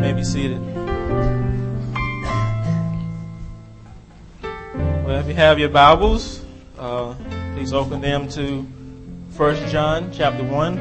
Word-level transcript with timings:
may 0.00 0.12
be 0.12 0.22
seated. 0.22 0.60
Well, 5.04 5.18
if 5.18 5.26
you 5.26 5.34
have 5.34 5.58
your 5.58 5.70
Bibles, 5.70 6.44
uh, 6.78 7.16
please 7.54 7.72
open 7.72 8.00
them 8.00 8.28
to 8.30 8.62
1 9.36 9.68
John 9.68 10.12
chapter 10.12 10.44
1. 10.44 10.76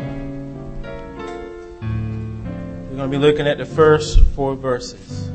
We're 2.90 2.96
going 2.96 3.12
to 3.12 3.18
be 3.18 3.18
looking 3.18 3.48
at 3.48 3.58
the 3.58 3.66
first 3.66 4.20
four 4.36 4.56
verses. 4.56 5.32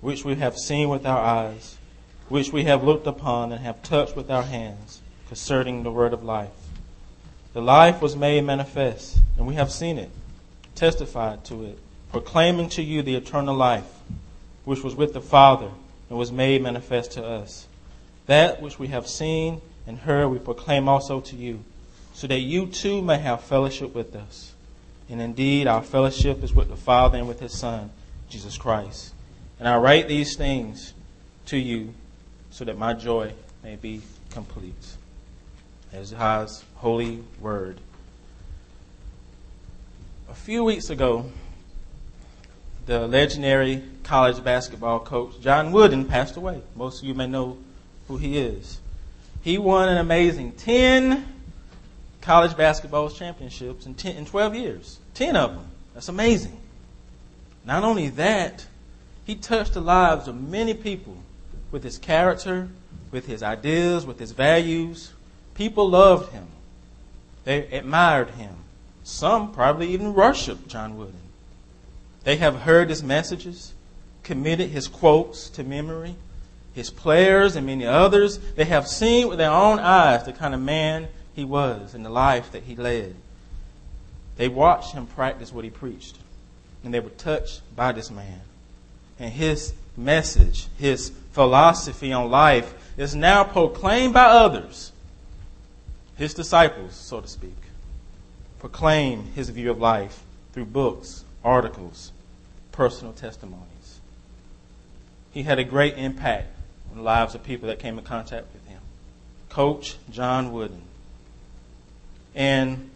which 0.01 0.25
we 0.25 0.35
have 0.35 0.57
seen 0.57 0.89
with 0.89 1.05
our 1.05 1.19
eyes, 1.19 1.77
which 2.27 2.51
we 2.51 2.65
have 2.65 2.83
looked 2.83 3.07
upon 3.07 3.53
and 3.53 3.61
have 3.61 3.81
touched 3.83 4.15
with 4.15 4.29
our 4.29 4.43
hands, 4.43 5.01
concerning 5.27 5.83
the 5.83 5.91
word 5.91 6.11
of 6.11 6.23
life. 6.23 6.49
The 7.53 7.61
life 7.61 8.01
was 8.01 8.15
made 8.15 8.43
manifest, 8.43 9.17
and 9.37 9.47
we 9.47 9.55
have 9.55 9.71
seen 9.71 9.97
it, 9.97 10.09
testified 10.75 11.45
to 11.45 11.63
it, 11.63 11.79
proclaiming 12.11 12.67
to 12.69 12.83
you 12.83 13.01
the 13.01 13.15
eternal 13.15 13.55
life, 13.55 13.89
which 14.65 14.83
was 14.83 14.93
with 14.95 15.13
the 15.13 15.21
Father 15.21 15.69
and 16.09 16.19
was 16.19 16.31
made 16.31 16.61
manifest 16.61 17.13
to 17.13 17.25
us. 17.25 17.65
That 18.25 18.61
which 18.61 18.77
we 18.77 18.87
have 18.87 19.07
seen 19.07 19.61
and 19.85 19.99
heard 19.99 20.27
we 20.27 20.39
proclaim 20.39 20.89
also 20.89 21.21
to 21.21 21.35
you, 21.37 21.63
so 22.13 22.27
that 22.27 22.39
you 22.39 22.67
too 22.67 23.01
may 23.01 23.19
have 23.19 23.41
fellowship 23.41 23.95
with 23.95 24.13
us. 24.13 24.53
And 25.09 25.21
indeed, 25.21 25.67
our 25.67 25.81
fellowship 25.81 26.43
is 26.43 26.53
with 26.53 26.69
the 26.69 26.75
Father 26.75 27.17
and 27.17 27.27
with 27.27 27.39
His 27.39 27.57
Son, 27.57 27.91
Jesus 28.29 28.57
Christ. 28.57 29.13
And 29.59 29.67
I 29.67 29.77
write 29.77 30.07
these 30.07 30.35
things 30.35 30.93
to 31.45 31.57
you 31.57 31.93
so 32.51 32.65
that 32.65 32.77
my 32.77 32.93
joy 32.93 33.33
may 33.63 33.75
be 33.75 34.01
complete. 34.31 34.73
As 35.93 36.11
God's 36.11 36.63
holy 36.75 37.23
word. 37.39 37.79
A 40.29 40.33
few 40.33 40.63
weeks 40.63 40.89
ago, 40.89 41.31
the 42.85 43.07
legendary 43.07 43.83
college 44.03 44.43
basketball 44.43 44.99
coach 44.99 45.39
John 45.41 45.71
Wooden 45.71 46.05
passed 46.05 46.35
away. 46.35 46.61
Most 46.75 47.01
of 47.01 47.07
you 47.07 47.13
may 47.13 47.27
know 47.27 47.57
who 48.07 48.17
he 48.17 48.37
is. 48.37 48.79
He 49.41 49.57
won 49.57 49.89
an 49.89 49.97
amazing 49.97 50.53
10 50.53 51.36
college 52.27 52.57
basketball 52.57 53.09
championships 53.09 53.85
in, 53.85 53.95
10, 53.95 54.17
in 54.17 54.25
12 54.25 54.53
years. 54.53 54.99
10 55.13 55.37
of 55.37 55.55
them. 55.55 55.65
That's 55.93 56.09
amazing. 56.09 56.59
Not 57.63 57.85
only 57.85 58.09
that, 58.09 58.67
he 59.23 59.33
touched 59.35 59.73
the 59.73 59.81
lives 59.81 60.27
of 60.27 60.35
many 60.35 60.73
people 60.73 61.15
with 61.71 61.85
his 61.85 61.97
character, 61.97 62.67
with 63.11 63.27
his 63.27 63.41
ideas, 63.41 64.05
with 64.05 64.19
his 64.19 64.33
values. 64.33 65.13
People 65.55 65.89
loved 65.89 66.33
him. 66.33 66.47
They 67.45 67.65
admired 67.67 68.31
him. 68.31 68.55
Some 69.05 69.53
probably 69.53 69.87
even 69.93 70.13
worshiped 70.13 70.67
John 70.67 70.97
Wooden. 70.97 71.15
They 72.25 72.35
have 72.35 72.57
heard 72.57 72.89
his 72.89 73.01
messages, 73.01 73.73
committed 74.23 74.71
his 74.71 74.89
quotes 74.89 75.49
to 75.51 75.63
memory, 75.63 76.15
his 76.73 76.89
players 76.89 77.55
and 77.55 77.65
many 77.65 77.85
others. 77.85 78.37
They 78.37 78.65
have 78.65 78.85
seen 78.85 79.29
with 79.29 79.37
their 79.37 79.49
own 79.49 79.79
eyes 79.79 80.25
the 80.25 80.33
kind 80.33 80.53
of 80.53 80.59
man 80.59 81.07
he 81.37 81.45
was 81.45 81.93
and 81.93 82.03
the 82.03 82.09
life 82.09 82.51
that 82.51 82.63
he 82.63 82.75
led. 82.75 83.13
They 84.37 84.49
watched 84.49 84.93
him 84.93 85.05
practice 85.05 85.53
what 85.53 85.63
he 85.63 85.69
preached, 85.69 86.17
and 86.83 86.91
they 86.91 86.99
were 86.99 87.11
touched 87.11 87.61
by 87.75 87.91
this 87.91 88.09
man. 88.09 88.41
And 89.19 89.31
his 89.31 89.73
message, 89.95 90.65
his 90.79 91.11
philosophy 91.33 92.11
on 92.11 92.31
life, 92.31 92.73
is 92.97 93.13
now 93.13 93.43
proclaimed 93.43 94.15
by 94.15 94.23
others, 94.23 94.91
his 96.15 96.33
disciples, 96.33 96.95
so 96.95 97.21
to 97.21 97.27
speak. 97.27 97.55
Proclaim 98.57 99.25
his 99.35 99.49
view 99.49 99.69
of 99.69 99.77
life 99.77 100.23
through 100.53 100.65
books, 100.65 101.23
articles, 101.43 102.11
personal 102.71 103.13
testimonies. 103.13 103.99
He 105.31 105.43
had 105.43 105.59
a 105.59 105.63
great 105.63 105.99
impact 105.99 106.47
on 106.89 106.97
the 106.97 107.03
lives 107.03 107.35
of 107.35 107.43
people 107.43 107.67
that 107.67 107.77
came 107.77 107.99
in 107.99 108.03
contact 108.03 108.47
with 108.53 108.65
him. 108.65 108.81
Coach 109.49 109.97
John 110.09 110.51
Wooden. 110.51 110.81
And 112.37 112.91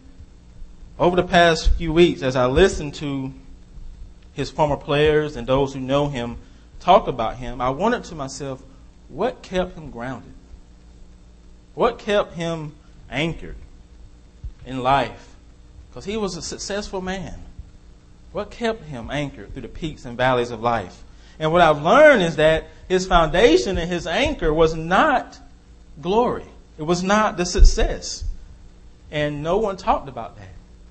over 1.00 1.16
the 1.16 1.24
past 1.24 1.72
few 1.72 1.92
weeks, 1.92 2.22
as 2.22 2.36
I 2.36 2.46
listened 2.46 2.94
to 2.94 3.32
his 4.34 4.52
former 4.52 4.76
players 4.76 5.34
and 5.34 5.48
those 5.48 5.74
who 5.74 5.80
know 5.80 6.08
him 6.08 6.36
talk 6.78 7.08
about 7.08 7.38
him, 7.38 7.60
I 7.60 7.70
wondered 7.70 8.04
to 8.04 8.14
myself, 8.14 8.62
what 9.08 9.42
kept 9.42 9.76
him 9.76 9.90
grounded? 9.90 10.32
What 11.74 11.98
kept 11.98 12.34
him 12.34 12.72
anchored 13.10 13.56
in 14.64 14.80
life? 14.80 15.34
Because 15.90 16.04
he 16.04 16.16
was 16.16 16.36
a 16.36 16.42
successful 16.42 17.00
man. 17.00 17.34
What 18.30 18.52
kept 18.52 18.84
him 18.84 19.10
anchored 19.10 19.52
through 19.52 19.62
the 19.62 19.68
peaks 19.68 20.04
and 20.04 20.16
valleys 20.16 20.52
of 20.52 20.62
life? 20.62 21.02
And 21.40 21.50
what 21.50 21.62
I've 21.62 21.82
learned 21.82 22.22
is 22.22 22.36
that 22.36 22.68
his 22.88 23.08
foundation 23.08 23.76
and 23.76 23.90
his 23.90 24.06
anchor 24.06 24.54
was 24.54 24.72
not 24.74 25.40
glory. 26.00 26.46
It 26.78 26.84
was 26.84 27.02
not 27.02 27.36
the 27.36 27.44
success. 27.44 28.22
And 29.12 29.42
no 29.42 29.58
one 29.58 29.76
talked 29.76 30.08
about 30.08 30.38
that. 30.38 30.48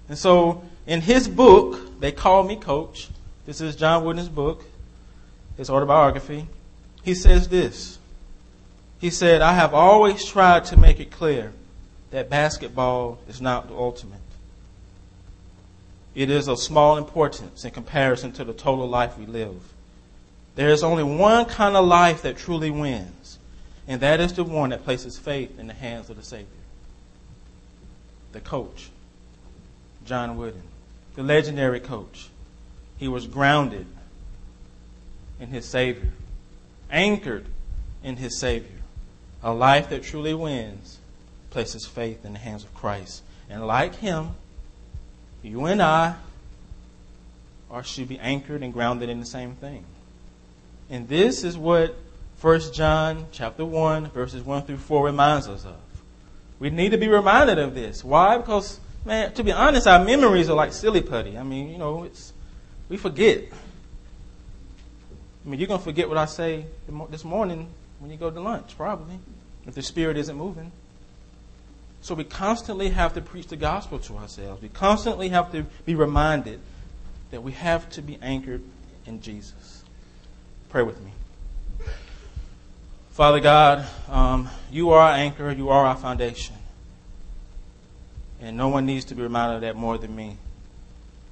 And 0.08 0.18
so 0.18 0.64
in 0.86 1.02
his 1.02 1.28
book, 1.28 2.00
they 2.00 2.12
call 2.12 2.44
me 2.44 2.56
coach. 2.56 3.10
This 3.48 3.60
is 3.60 3.76
John 3.76 4.06
Wooden's 4.06 4.30
book, 4.30 4.64
his 5.58 5.72
autobiography. 5.72 6.48
He 7.04 7.16
says 7.16 7.50
this. 7.50 7.98
He 9.00 9.10
said, 9.10 9.42
I 9.42 9.54
have 9.54 9.74
always 9.74 10.24
tried 10.24 10.66
to 10.66 10.78
make 10.78 11.00
it 11.00 11.10
clear 11.10 11.52
that 12.12 12.30
basketball 12.30 13.18
is 13.28 13.42
not 13.42 13.68
the 13.68 13.74
ultimate. 13.74 14.20
It 16.14 16.30
is 16.30 16.48
of 16.48 16.60
small 16.60 16.98
importance 16.98 17.66
in 17.66 17.72
comparison 17.72 18.34
to 18.34 18.44
the 18.44 18.54
total 18.54 18.88
life 18.88 19.18
we 19.18 19.26
live. 19.26 19.74
There 20.56 20.70
is 20.70 20.84
only 20.84 21.04
one 21.04 21.46
kind 21.46 21.76
of 21.76 21.88
life 21.88 22.22
that 22.22 22.38
truly 22.38 22.70
wins, 22.70 23.40
and 23.88 24.00
that 24.02 24.20
is 24.20 24.34
the 24.34 24.44
one 24.44 24.70
that 24.70 24.84
places 24.84 25.18
faith 25.18 25.58
in 25.58 25.66
the 25.66 25.74
hands 25.74 26.12
of 26.12 26.18
the 26.18 26.24
Savior 26.24 26.61
the 28.32 28.40
coach, 28.40 28.90
John 30.06 30.38
Wooden, 30.38 30.64
the 31.16 31.24
legendary 31.24 31.80
coach. 31.80 32.30
He 32.98 33.08
was 33.08 33.28
grounded 33.28 33.88
in 35.40 35.50
his 35.50 35.66
Savior, 35.66 36.12
anchored 36.92 37.46
in 38.04 38.18
his 38.18 38.38
Savior. 38.38 38.70
A 39.44 39.54
life 39.54 39.90
that 39.90 40.04
truly 40.04 40.36
wins 40.36 41.00
places 41.50 41.86
faith 41.86 42.24
in 42.24 42.34
the 42.34 42.40
hands 42.40 42.64
of 42.64 42.74
Christ. 42.76 43.24
And 43.50 43.66
like 43.66 43.96
him, 43.96 44.36
you 45.42 45.66
and 45.66 45.82
I 45.82 46.16
are 47.72 47.84
should 47.84 48.08
be 48.08 48.20
anchored 48.20 48.62
and 48.62 48.72
grounded 48.72 49.10
in 49.10 49.20
the 49.20 49.26
same 49.26 49.56
thing. 49.56 49.84
And 50.90 51.08
this 51.08 51.44
is 51.44 51.58
what 51.58 51.96
1 52.42 52.74
John 52.74 53.28
chapter 53.32 53.66
1 53.66 54.10
verses 54.12 54.44
1 54.44 54.64
through 54.64 54.78
4 54.78 55.06
reminds 55.06 55.48
us 55.48 55.66
of. 55.66 55.76
We 56.62 56.70
need 56.70 56.92
to 56.92 56.98
be 57.00 57.08
reminded 57.08 57.58
of 57.58 57.74
this. 57.74 58.04
Why? 58.04 58.38
Because, 58.38 58.80
man, 59.04 59.34
to 59.34 59.44
be 59.44 59.52
honest, 59.52 59.88
our 59.88 60.06
memories 60.06 60.48
are 60.48 60.56
like 60.56 60.74
silly 60.74 61.02
putty. 61.02 61.36
I 61.36 61.42
mean, 61.42 61.72
you 61.72 61.80
know, 61.80 62.04
it's, 62.04 62.34
we 62.88 62.98
forget. 62.98 63.46
I 65.44 65.50
mean, 65.50 65.60
you're 65.60 65.68
going 65.68 65.80
to 65.80 65.84
forget 65.84 66.08
what 66.08 66.20
I 66.20 66.26
say 66.26 66.68
this 67.10 67.26
morning 67.26 67.68
when 67.98 68.12
you 68.12 68.18
go 68.18 68.30
to 68.30 68.40
lunch, 68.40 68.78
probably, 68.78 69.18
if 69.66 69.74
the 69.74 69.82
Spirit 69.82 70.18
isn't 70.18 70.38
moving. 70.38 70.72
So 72.02 72.14
we 72.14 72.24
constantly 72.24 72.90
have 72.90 73.16
to 73.16 73.22
preach 73.22 73.48
the 73.48 73.58
gospel 73.58 73.98
to 73.98 74.18
ourselves. 74.18 74.62
We 74.62 74.70
constantly 74.70 75.30
have 75.30 75.52
to 75.54 75.66
be 75.88 75.96
reminded 75.96 76.60
that 77.32 77.42
we 77.42 77.54
have 77.54 77.90
to 77.92 78.04
be 78.04 78.20
anchored 78.22 78.62
in 79.08 79.20
Jesus. 79.20 79.84
Pray 80.70 80.84
with 80.84 81.02
me. 81.02 81.12
Father 83.22 83.40
God, 83.40 83.86
um, 84.10 84.50
you 84.72 84.90
are 84.90 85.02
our 85.02 85.12
anchor, 85.12 85.52
you 85.52 85.70
are 85.70 85.86
our 85.86 85.96
foundation. 85.96 86.56
And 88.42 88.58
no 88.58 88.70
one 88.70 88.88
needs 88.88 89.06
to 89.06 89.16
be 89.16 89.22
reminded 89.22 89.58
of 89.58 89.62
that 89.62 89.76
more 89.76 90.00
than 90.00 90.16
me. 90.16 90.38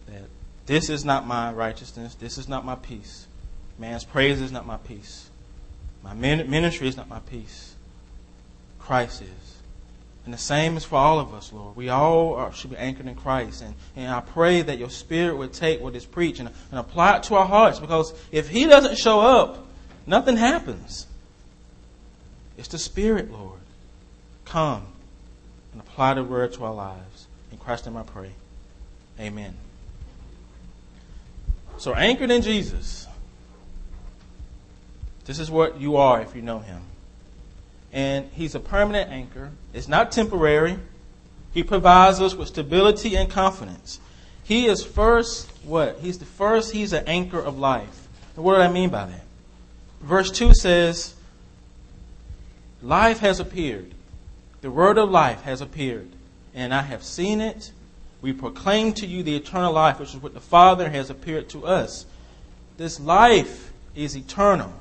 That 0.05 0.21
this 0.67 0.91
is 0.91 1.03
not 1.03 1.25
my 1.25 1.51
righteousness, 1.51 2.13
this 2.13 2.37
is 2.37 2.47
not 2.47 2.63
my 2.63 2.75
peace. 2.75 3.25
Man's 3.79 4.03
praise 4.03 4.39
is 4.39 4.51
not 4.51 4.67
my 4.67 4.77
peace. 4.77 5.31
My 6.03 6.13
ministry 6.13 6.87
is 6.87 6.95
not 6.95 7.09
my 7.09 7.21
peace. 7.21 7.73
Christ 8.77 9.23
is. 9.23 9.57
And 10.25 10.31
the 10.31 10.37
same 10.37 10.77
is 10.77 10.85
for 10.85 10.97
all 10.97 11.19
of 11.19 11.33
us, 11.33 11.51
Lord. 11.51 11.75
We 11.75 11.89
all 11.89 12.35
are, 12.35 12.53
should 12.53 12.69
be 12.69 12.77
anchored 12.77 13.07
in 13.07 13.15
Christ. 13.15 13.63
And, 13.63 13.73
and 13.95 14.11
I 14.11 14.19
pray 14.19 14.61
that 14.61 14.77
your 14.77 14.91
Spirit 14.91 15.37
would 15.37 15.53
take 15.53 15.81
what 15.81 15.95
is 15.95 16.05
preached 16.05 16.39
and, 16.39 16.49
and 16.69 16.79
apply 16.79 17.17
it 17.17 17.23
to 17.23 17.35
our 17.35 17.47
hearts 17.47 17.79
because 17.79 18.13
if 18.31 18.47
He 18.47 18.67
doesn't 18.67 18.99
show 18.99 19.21
up, 19.21 19.65
nothing 20.05 20.37
happens. 20.37 21.07
It's 22.59 22.67
the 22.67 22.77
Spirit, 22.77 23.31
Lord. 23.31 23.61
Come 24.43 24.85
and 25.71 25.79
apply 25.79 26.15
the 26.15 26.25
word 26.25 26.51
to 26.53 26.65
our 26.65 26.73
lives. 26.73 27.27
In 27.53 27.57
Christ's 27.57 27.87
name 27.87 27.95
I 27.95 28.03
pray. 28.03 28.31
Amen. 29.17 29.55
So 31.77 31.93
anchored 31.93 32.31
in 32.31 32.41
Jesus. 32.41 33.07
This 35.23 35.39
is 35.39 35.49
what 35.49 35.79
you 35.79 35.95
are 35.95 36.21
if 36.21 36.35
you 36.35 36.41
know 36.41 36.59
him. 36.59 36.81
And 37.93 38.29
he's 38.33 38.55
a 38.55 38.59
permanent 38.59 39.09
anchor. 39.09 39.51
It's 39.73 39.87
not 39.87 40.11
temporary. 40.11 40.77
He 41.53 41.63
provides 41.63 42.19
us 42.19 42.35
with 42.35 42.49
stability 42.49 43.15
and 43.15 43.29
confidence. 43.29 44.01
He 44.43 44.67
is 44.67 44.83
first 44.83 45.49
what? 45.63 45.99
He's 45.99 46.17
the 46.17 46.25
first, 46.25 46.73
he's 46.73 46.91
an 46.91 47.05
anchor 47.07 47.39
of 47.39 47.57
life. 47.57 48.09
And 48.35 48.43
what 48.43 48.55
do 48.55 48.61
I 48.61 48.67
mean 48.69 48.89
by 48.89 49.05
that? 49.05 49.23
Verse 50.01 50.29
2 50.29 50.53
says, 50.53 51.13
Life 52.81 53.19
has 53.19 53.39
appeared. 53.39 53.93
The 54.61 54.71
word 54.71 54.97
of 54.97 55.09
life 55.09 55.41
has 55.41 55.61
appeared. 55.61 56.09
And 56.53 56.73
I 56.73 56.81
have 56.81 57.03
seen 57.03 57.41
it. 57.41 57.71
We 58.21 58.33
proclaim 58.33 58.93
to 58.93 59.07
you 59.07 59.23
the 59.23 59.35
eternal 59.35 59.71
life, 59.73 59.99
which 59.99 60.09
is 60.09 60.21
what 60.21 60.33
the 60.33 60.41
Father 60.41 60.89
has 60.89 61.09
appeared 61.09 61.49
to 61.49 61.65
us. 61.65 62.05
This 62.77 62.99
life 62.99 63.71
is 63.95 64.15
eternal. 64.15 64.73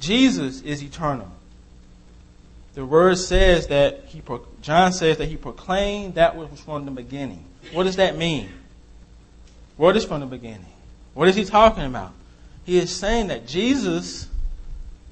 Jesus 0.00 0.62
is 0.62 0.82
eternal. 0.82 1.30
The 2.74 2.84
word 2.84 3.18
says 3.18 3.68
that 3.68 4.04
he, 4.06 4.22
John 4.62 4.92
says 4.92 5.18
that 5.18 5.26
he 5.26 5.36
proclaimed 5.36 6.14
that 6.14 6.36
which 6.36 6.50
was 6.50 6.60
from 6.60 6.84
the 6.84 6.90
beginning. 6.90 7.44
What 7.72 7.84
does 7.84 7.96
that 7.96 8.16
mean? 8.16 8.48
What 9.76 9.96
is 9.96 10.04
from 10.04 10.20
the 10.20 10.26
beginning? 10.26 10.66
What 11.14 11.28
is 11.28 11.36
he 11.36 11.44
talking 11.44 11.84
about? 11.84 12.12
He 12.64 12.78
is 12.78 12.94
saying 12.94 13.28
that 13.28 13.46
Jesus 13.46 14.28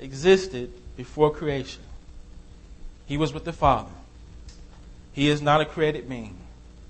existed 0.01 0.73
before 0.97 1.33
creation. 1.33 1.83
He 3.11 3.17
was 3.17 3.33
with 3.33 3.45
the 3.45 3.53
Father. 3.53 3.91
He 5.13 5.29
is 5.29 5.43
not 5.43 5.61
a 5.61 5.65
created 5.65 6.09
being. 6.09 6.37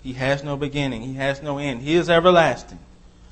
He 0.02 0.12
has 0.12 0.44
no 0.44 0.54
beginning. 0.54 1.00
He 1.00 1.14
has 1.14 1.42
no 1.42 1.56
end. 1.56 1.80
He 1.80 1.94
is 1.94 2.10
everlasting. 2.10 2.78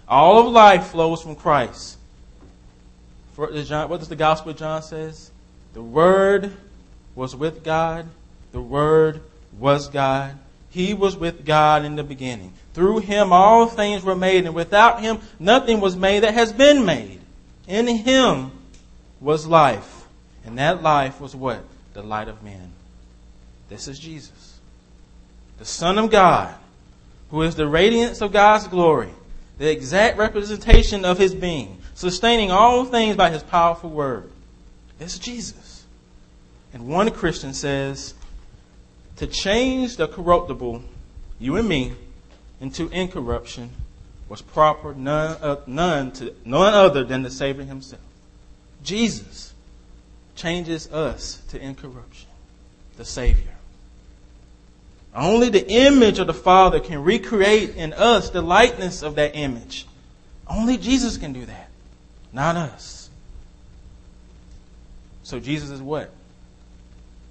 All 0.09 0.39
of 0.39 0.51
life 0.51 0.87
flows 0.87 1.21
from 1.21 1.37
Christ. 1.37 1.99
what 3.37 3.53
does 3.53 4.09
the 4.09 4.17
Gospel 4.17 4.53
of 4.53 4.57
John 4.57 4.83
says? 4.83 5.31
The 5.75 5.83
Word 5.83 6.57
was 7.15 7.37
with 7.37 7.63
God. 7.63 8.07
The 8.53 8.63
Word 8.63 9.21
was 9.59 9.89
God. 9.89 10.39
He 10.71 10.95
was 10.95 11.15
with 11.15 11.45
God 11.45 11.85
in 11.85 11.95
the 11.95 12.03
beginning. 12.03 12.55
Through 12.73 13.01
him 13.01 13.35
all 13.35 13.67
things 13.67 14.03
were 14.03 14.17
made, 14.17 14.47
and 14.47 14.55
without 14.55 15.03
him 15.03 15.19
nothing 15.39 15.83
was 15.83 15.95
made 15.95 16.21
that 16.21 16.33
has 16.33 16.55
been 16.55 16.87
made. 16.87 17.21
In 17.67 17.87
him 17.87 18.51
was 19.21 19.47
life, 19.47 20.07
and 20.47 20.57
that 20.57 20.83
life 20.83 21.21
was 21.21 21.37
what? 21.37 21.63
The 21.93 22.03
light 22.03 22.29
of 22.29 22.43
men. 22.43 22.73
This 23.69 23.89
is 23.89 23.99
Jesus, 23.99 24.61
the 25.59 25.65
Son 25.65 25.99
of 25.99 26.11
God, 26.11 26.55
who 27.31 27.43
is 27.43 27.55
the 27.55 27.69
radiance 27.69 28.21
of 28.21 28.33
God's 28.33 28.67
glory, 28.67 29.11
the 29.59 29.71
exact 29.71 30.17
representation 30.17 31.05
of 31.05 31.19
his 31.19 31.35
being, 31.35 31.79
sustaining 31.95 32.51
all 32.51 32.85
things 32.85 33.17
by 33.17 33.31
his 33.31 33.43
powerful 33.43 33.91
word. 33.91 34.31
Is 34.99 35.19
Jesus. 35.19 35.85
And 36.73 36.89
one 36.89 37.11
Christian 37.11 37.55
says, 37.55 38.15
to 39.17 39.27
change 39.27 39.97
the 39.97 40.09
corruptible, 40.09 40.83
you 41.39 41.57
and 41.57 41.69
me, 41.69 41.93
into 42.61 42.89
incorruption 42.89 43.71
was 44.29 44.43
proper 44.43 44.95
none, 44.95 45.37
uh, 45.41 45.57
none, 45.67 46.13
to, 46.13 46.35
none 46.45 46.75
other 46.75 47.05
than 47.05 47.23
the 47.23 47.31
Savior 47.31 47.65
himself. 47.65 48.03
Jesus 48.83 49.55
changes 50.37 50.91
us 50.93 51.43
to 51.49 51.61
incorruption, 51.61 52.29
the 52.97 53.05
Savior. 53.05 53.55
Only 55.15 55.49
the 55.49 55.69
image 55.69 56.19
of 56.19 56.27
the 56.27 56.35
Father 56.35 56.81
can 56.81 57.03
recreate 57.03 57.77
in 57.77 57.93
us 57.93 58.31
the 58.31 58.43
likeness 58.43 59.03
of 59.03 59.15
that 59.17 59.35
image. 59.35 59.87
Only 60.47 60.77
Jesus 60.77 61.17
can 61.17 61.33
do 61.33 61.45
that, 61.47 61.69
not 62.33 62.57
us. 62.57 63.11
So 65.23 65.41
Jesus 65.41 65.71
is 65.71 65.83
what? 65.83 66.11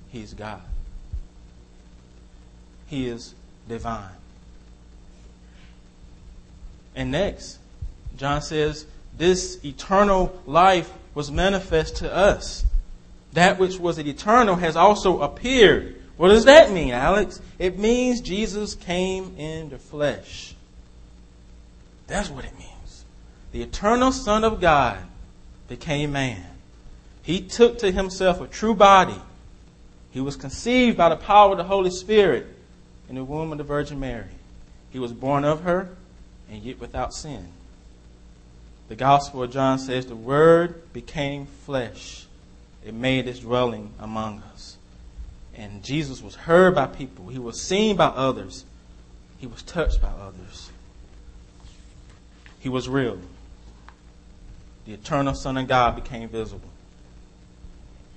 He's 0.10 0.34
God. 0.34 0.62
He 2.88 3.08
is 3.08 3.34
divine. 3.68 4.10
And 6.96 7.12
next, 7.12 7.60
John 8.18 8.42
says, 8.42 8.86
this 9.18 9.64
eternal 9.64 10.40
life 10.46 10.92
was 11.14 11.32
manifest 11.32 11.98
to 11.98 12.14
us. 12.14 12.66
That 13.34 13.60
which 13.60 13.80
was 13.80 13.98
eternal 13.98 14.56
has 14.56 14.76
also 14.76 15.22
appeared. 15.22 16.02
What 16.18 16.30
does 16.30 16.46
that 16.46 16.72
mean, 16.72 16.92
Alex? 16.92 17.40
It 17.60 17.78
means 17.78 18.22
Jesus 18.22 18.76
came 18.76 19.36
in 19.38 19.70
the 19.70 19.78
flesh. 19.78 20.56
That's 22.08 22.30
what 22.30 22.46
it 22.46 22.58
means. 22.58 23.06
The 23.52 23.62
eternal 23.62 24.12
Son 24.12 24.44
of 24.44 24.60
God 24.60 25.00
became 25.68 26.12
man. 26.12 26.44
He 27.22 27.42
took 27.42 27.80
to 27.80 27.92
himself 27.92 28.42
a 28.42 28.48
true 28.48 28.74
body. 28.74 29.22
He 30.12 30.22
was 30.22 30.36
conceived 30.36 30.98
by 30.98 31.10
the 31.10 31.16
power 31.16 31.52
of 31.52 31.58
the 31.58 31.66
Holy 31.66 31.92
Spirit 31.92 32.48
in 33.10 33.16
the 33.16 33.24
womb 33.24 33.52
of 33.52 33.58
the 33.58 33.64
Virgin 33.64 34.00
Mary. 34.00 34.26
He 34.90 35.00
was 35.00 35.12
born 35.12 35.44
of 35.44 35.62
her 35.62 35.90
and 36.50 36.64
yet 36.64 36.80
without 36.80 37.14
sin. 37.14 37.50
The 38.88 38.96
Gospel 38.96 39.44
of 39.44 39.52
John 39.52 39.80
says 39.80 40.06
the 40.06 40.16
Word 40.16 40.94
became 40.94 41.46
flesh. 41.46 42.26
It 42.86 42.94
made 42.94 43.28
its 43.28 43.40
dwelling 43.40 43.92
among 44.00 44.42
us. 44.54 44.77
And 45.58 45.84
Jesus 45.84 46.22
was 46.22 46.36
heard 46.36 46.76
by 46.76 46.86
people. 46.86 47.28
He 47.28 47.40
was 47.40 47.60
seen 47.62 47.96
by 47.96 48.06
others. 48.06 48.64
He 49.40 49.48
was 49.48 49.64
touched 49.64 50.02
by 50.02 50.10
others. 50.10 50.72
He 52.60 52.70
was 52.70 52.88
real. 52.88 53.18
The 54.86 54.94
eternal 54.94 55.34
Son 55.34 55.58
of 55.58 55.68
God 55.68 55.96
became 55.96 56.30
visible. 56.30 56.70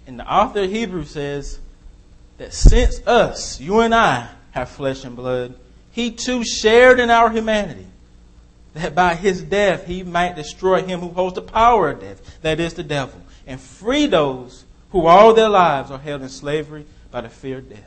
And 0.07 0.19
the 0.19 0.31
author 0.31 0.63
of 0.63 0.71
Hebrews 0.71 1.11
says 1.11 1.61
that 2.39 2.53
since 2.53 3.01
us, 3.07 3.61
you 3.61 3.81
and 3.81 3.95
I, 3.95 4.29
have 4.53 4.69
flesh 4.69 5.05
and 5.05 5.17
blood, 5.17 5.55
he 5.93 6.11
too 6.11 6.45
shared 6.45 7.01
in 7.01 7.11
our 7.11 7.31
humanity, 7.31 7.87
that 8.75 8.95
by 8.95 9.15
his 9.15 9.43
death 9.43 9.87
he 9.87 10.03
might 10.03 10.37
destroy 10.37 10.83
him 10.83 11.01
who 11.01 11.09
holds 11.09 11.35
the 11.35 11.43
power 11.43 11.91
of 11.91 12.01
death, 12.01 12.41
that 12.43 12.61
is 12.61 12.75
the 12.75 12.83
devil, 12.83 13.21
and 13.47 13.61
free 13.61 14.07
those 14.07 14.65
who 14.91 15.07
all 15.07 15.35
their 15.35 15.49
lives 15.49 15.91
are 15.91 15.99
held 15.99 16.23
in 16.23 16.29
slavery 16.29 16.87
by 17.11 17.21
the 17.21 17.29
fear 17.29 17.59
of 17.59 17.69
death. 17.69 17.85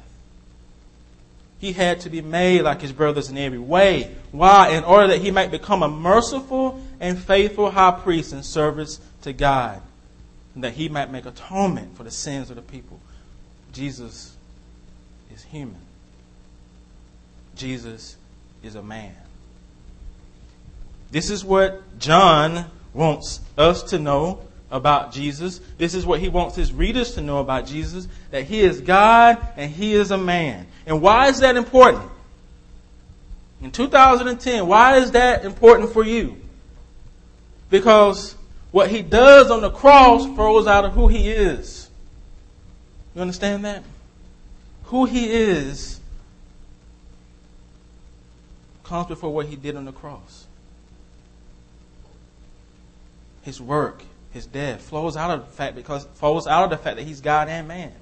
He 1.60 1.72
had 1.72 2.02
to 2.02 2.10
be 2.10 2.22
made 2.22 2.64
like 2.64 2.82
his 2.82 2.92
brothers 2.92 3.30
in 3.30 3.38
every 3.38 3.58
way. 3.58 4.14
Why? 4.32 4.70
In 4.70 4.84
order 4.84 5.08
that 5.08 5.22
he 5.22 5.32
might 5.32 5.50
become 5.50 5.82
a 5.82 5.88
merciful 5.88 6.82
and 7.00 7.18
faithful 7.18 7.72
high 7.72 7.92
priest 7.92 8.34
in 8.34 8.44
service 8.44 9.00
to 9.22 9.32
God, 9.32 9.82
and 10.56 10.64
that 10.64 10.74
he 10.74 10.90
might 10.90 11.10
make 11.10 11.26
atonement 11.26 11.96
for 11.96 12.04
the 12.04 12.12
sins 12.12 12.50
of 12.50 12.58
the 12.58 12.62
people. 12.62 13.00
Jesus 13.72 14.36
is 15.34 15.44
human. 15.44 15.80
Jesus 17.56 18.18
is 18.62 18.76
a 18.76 18.84
man. 18.84 19.16
This 21.12 21.30
is 21.30 21.46
what 21.46 21.98
John 22.00 22.66
wants 22.94 23.40
us 23.58 23.84
to 23.84 24.00
know 24.00 24.42
about 24.74 25.14
Jesus. 25.14 25.62
This 25.78 25.94
is 25.94 26.06
what 26.06 26.20
he 26.20 26.30
wants 26.30 26.56
his 26.56 26.74
readers 26.74 27.14
to 27.14 27.22
know 27.22 27.38
about 27.38 27.68
Jesus 27.68 28.08
that 28.32 28.46
he 28.46 28.62
is 28.62 28.82
God 28.82 29.38
and 29.56 29.72
he 29.72 29.94
is 29.94 30.10
a 30.12 30.18
man. 30.18 30.66
And 30.88 31.00
why 31.00 31.28
is 31.28 31.40
that 31.40 31.56
important? 31.56 32.10
In 33.62 33.72
2010, 33.72 34.68
why 34.68 34.98
is 34.98 35.12
that 35.12 35.46
important 35.46 35.94
for 35.94 36.04
you? 36.04 36.36
Because 37.70 38.36
what 38.72 38.90
he 38.90 39.04
does 39.04 39.52
on 39.52 39.62
the 39.62 39.70
cross 39.70 40.26
flows 40.26 40.66
out 40.66 40.84
of 40.84 40.94
who 40.94 41.08
he 41.08 41.30
is. 41.30 41.90
You 43.16 43.22
understand 43.22 43.64
that? 43.66 43.84
Who 44.86 45.06
he 45.06 45.32
is 45.32 46.00
comes 48.84 49.06
before 49.06 49.32
what 49.32 49.46
he 49.46 49.56
did 49.56 49.76
on 49.76 49.86
the 49.86 49.92
cross. 49.92 50.48
His 53.44 53.62
work, 53.62 54.04
his 54.34 54.48
death 54.48 54.82
flows 54.82 55.16
out 55.16 55.32
of 55.32 55.46
the 55.46 55.52
fact 55.52 55.76
because 55.76 56.06
flows 56.16 56.48
out 56.48 56.66
of 56.66 56.70
the 56.72 56.78
fact 56.78 56.98
that 56.98 57.04
he's 57.04 57.22
God 57.22 57.48
and 57.48 57.68
man. 57.68 57.94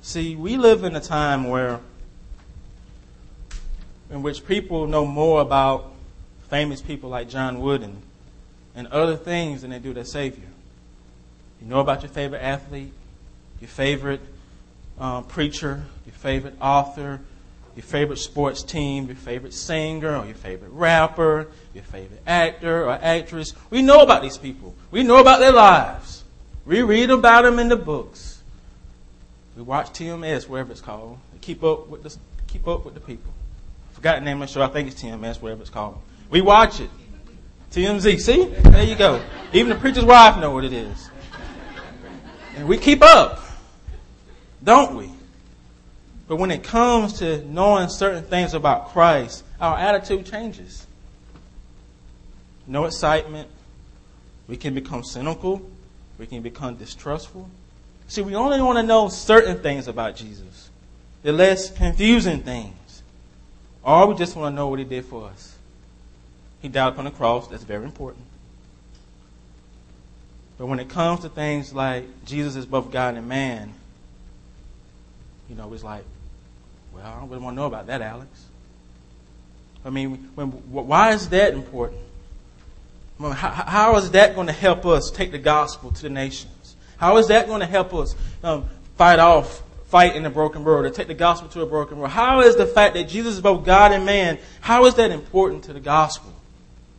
See, 0.00 0.34
we 0.34 0.56
live 0.56 0.82
in 0.82 0.96
a 0.96 1.00
time 1.00 1.44
where 1.44 1.80
in 4.10 4.22
which 4.22 4.46
people 4.46 4.86
know 4.86 5.06
more 5.06 5.42
about 5.42 5.92
famous 6.48 6.80
people 6.80 7.10
like 7.10 7.28
John 7.28 7.60
Wooden 7.60 8.02
and 8.74 8.86
other 8.88 9.16
things 9.16 9.60
than 9.60 9.70
they 9.70 9.78
do 9.78 9.92
their 9.92 10.04
Savior. 10.04 10.48
You 11.60 11.68
know 11.68 11.80
about 11.80 12.02
your 12.02 12.10
favorite 12.10 12.40
athlete, 12.40 12.92
your 13.60 13.68
favorite 13.68 14.22
uh, 14.98 15.20
preacher, 15.22 15.84
your 16.06 16.14
favorite 16.14 16.54
author, 16.60 17.20
your 17.80 17.86
favorite 17.86 18.18
sports 18.18 18.62
team, 18.62 19.06
your 19.06 19.16
favorite 19.16 19.54
singer, 19.54 20.14
or 20.14 20.26
your 20.26 20.34
favorite 20.34 20.70
rapper, 20.70 21.46
your 21.72 21.82
favorite 21.84 22.20
actor 22.26 22.84
or 22.84 22.90
actress. 22.92 23.54
We 23.70 23.80
know 23.80 24.02
about 24.02 24.20
these 24.20 24.36
people. 24.36 24.74
We 24.90 25.02
know 25.02 25.16
about 25.16 25.40
their 25.40 25.52
lives. 25.52 26.22
We 26.66 26.82
read 26.82 27.08
about 27.08 27.44
them 27.44 27.58
in 27.58 27.70
the 27.70 27.76
books. 27.76 28.42
We 29.56 29.62
watch 29.62 29.92
TMS, 29.92 30.46
wherever 30.46 30.70
it's 30.70 30.82
called. 30.82 31.20
Keep 31.40 31.64
up 31.64 31.88
with 31.88 32.02
the 32.02 32.14
keep 32.48 32.68
up 32.68 32.84
with 32.84 32.92
the 32.92 33.00
people. 33.00 33.32
I 33.92 33.94
forgot 33.94 34.18
the 34.18 34.26
name 34.26 34.42
of 34.42 34.48
the 34.48 34.52
show. 34.52 34.60
I 34.60 34.68
think 34.68 34.90
it's 34.90 35.02
TMS, 35.02 35.40
whatever 35.40 35.62
it's 35.62 35.70
called. 35.70 35.98
We 36.28 36.42
watch 36.42 36.80
it. 36.80 36.90
TMZ. 37.72 38.20
See? 38.20 38.44
There 38.44 38.84
you 38.84 38.94
go. 38.94 39.24
Even 39.54 39.70
the 39.70 39.76
preacher's 39.76 40.04
wife 40.04 40.36
know 40.36 40.50
what 40.50 40.64
it 40.64 40.74
is. 40.74 41.08
And 42.56 42.68
we 42.68 42.76
keep 42.76 43.00
up. 43.00 43.40
Don't 44.62 44.96
we? 44.96 45.10
But 46.30 46.36
when 46.36 46.52
it 46.52 46.62
comes 46.62 47.14
to 47.14 47.44
knowing 47.46 47.88
certain 47.88 48.22
things 48.22 48.54
about 48.54 48.90
Christ, 48.90 49.42
our 49.60 49.76
attitude 49.76 50.24
changes. 50.26 50.86
No 52.68 52.84
excitement. 52.84 53.48
We 54.46 54.56
can 54.56 54.72
become 54.72 55.02
cynical. 55.02 55.60
We 56.18 56.28
can 56.28 56.40
become 56.40 56.76
distrustful. 56.76 57.50
See, 58.06 58.22
we 58.22 58.36
only 58.36 58.62
want 58.62 58.78
to 58.78 58.84
know 58.84 59.08
certain 59.08 59.58
things 59.58 59.88
about 59.88 60.14
Jesus. 60.14 60.70
The 61.24 61.32
less 61.32 61.68
confusing 61.68 62.44
things. 62.44 63.02
Or 63.82 64.06
we 64.06 64.14
just 64.14 64.36
want 64.36 64.52
to 64.52 64.56
know 64.56 64.68
what 64.68 64.78
he 64.78 64.84
did 64.84 65.06
for 65.06 65.26
us. 65.26 65.56
He 66.62 66.68
died 66.68 66.92
upon 66.92 67.06
the 67.06 67.10
cross. 67.10 67.48
That's 67.48 67.64
very 67.64 67.82
important. 67.82 68.24
But 70.58 70.66
when 70.66 70.78
it 70.78 70.88
comes 70.88 71.22
to 71.22 71.28
things 71.28 71.74
like 71.74 72.24
Jesus 72.24 72.54
is 72.54 72.66
both 72.66 72.92
God 72.92 73.16
and 73.16 73.28
man, 73.28 73.74
you 75.48 75.56
know, 75.56 75.72
it's 75.74 75.82
like, 75.82 76.04
well, 76.92 77.04
I 77.04 77.18
don't 77.18 77.28
really 77.28 77.42
want 77.42 77.54
to 77.56 77.60
know 77.60 77.66
about 77.66 77.86
that, 77.86 78.02
Alex. 78.02 78.28
I 79.84 79.90
mean, 79.90 80.30
when, 80.34 80.48
why 80.48 81.12
is 81.12 81.28
that 81.30 81.54
important? 81.54 82.00
How, 83.20 83.32
how 83.32 83.96
is 83.96 84.12
that 84.12 84.34
going 84.34 84.46
to 84.46 84.52
help 84.52 84.86
us 84.86 85.10
take 85.10 85.30
the 85.30 85.38
gospel 85.38 85.90
to 85.92 86.02
the 86.02 86.10
nations? 86.10 86.76
How 86.96 87.16
is 87.18 87.28
that 87.28 87.46
going 87.46 87.60
to 87.60 87.66
help 87.66 87.94
us 87.94 88.14
um, 88.42 88.68
fight 88.96 89.18
off, 89.18 89.62
fight 89.86 90.16
in 90.16 90.24
a 90.26 90.30
broken 90.30 90.64
world, 90.64 90.84
or 90.84 90.90
take 90.90 91.06
the 91.06 91.14
gospel 91.14 91.48
to 91.50 91.62
a 91.62 91.66
broken 91.66 91.98
world? 91.98 92.10
How 92.10 92.40
is 92.40 92.56
the 92.56 92.66
fact 92.66 92.94
that 92.94 93.08
Jesus 93.08 93.34
is 93.34 93.40
both 93.40 93.64
God 93.64 93.92
and 93.92 94.04
man, 94.04 94.38
how 94.60 94.86
is 94.86 94.94
that 94.94 95.10
important 95.10 95.64
to 95.64 95.72
the 95.72 95.80
gospel? 95.80 96.32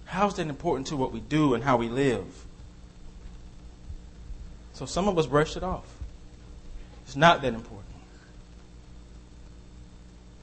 How 0.05 0.27
is 0.27 0.33
that 0.35 0.47
important 0.47 0.87
to 0.87 0.97
what 0.97 1.11
we 1.11 1.19
do 1.19 1.53
and 1.53 1.63
how 1.63 1.77
we 1.77 1.87
live? 1.87 2.25
So 4.73 4.85
some 4.85 5.07
of 5.07 5.17
us 5.17 5.27
brush 5.27 5.55
it 5.55 5.63
off. 5.63 5.85
It's 7.05 7.15
not 7.15 7.41
that 7.43 7.53
important. 7.53 7.80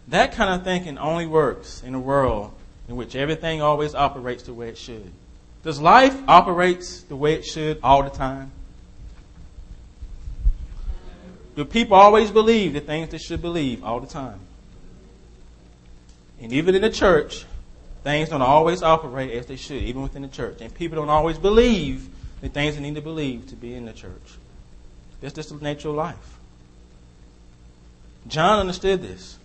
That 0.08 0.32
kind 0.32 0.54
of 0.54 0.64
thinking 0.64 0.98
only 0.98 1.26
works 1.26 1.82
in 1.82 1.94
a 1.94 2.00
world 2.00 2.52
in 2.88 2.96
which 2.96 3.14
everything 3.14 3.60
always 3.60 3.94
operates 3.94 4.44
the 4.44 4.54
way 4.54 4.68
it 4.68 4.78
should. 4.78 5.12
Does 5.62 5.80
life 5.80 6.16
operates 6.26 7.02
the 7.02 7.16
way 7.16 7.34
it 7.34 7.44
should 7.44 7.78
all 7.82 8.02
the 8.02 8.10
time? 8.10 8.50
Do 11.56 11.64
people 11.64 11.96
always 11.96 12.30
believe 12.30 12.72
the 12.72 12.80
things 12.80 13.10
they 13.10 13.18
should 13.18 13.42
believe 13.42 13.84
all 13.84 14.00
the 14.00 14.06
time? 14.06 14.40
And 16.40 16.52
even 16.52 16.74
in 16.74 16.82
the 16.82 16.90
church, 16.90 17.44
things 18.04 18.28
don't 18.28 18.42
always 18.42 18.82
operate 18.82 19.32
as 19.32 19.46
they 19.46 19.56
should, 19.56 19.82
even 19.82 20.02
within 20.02 20.22
the 20.22 20.28
church. 20.28 20.60
And 20.60 20.72
people 20.72 20.96
don't 20.96 21.08
always 21.08 21.36
believe 21.36 22.08
the 22.40 22.48
things 22.48 22.76
they 22.76 22.80
need 22.80 22.94
to 22.94 23.02
believe 23.02 23.48
to 23.48 23.56
be 23.56 23.74
in 23.74 23.86
the 23.86 23.92
church. 23.92 24.12
That's 25.20 25.34
just 25.34 25.48
the 25.48 25.56
nature 25.56 25.88
of 25.88 25.96
life. 25.96 26.38
John 28.28 28.60
understood 28.60 29.02
this. 29.02 29.36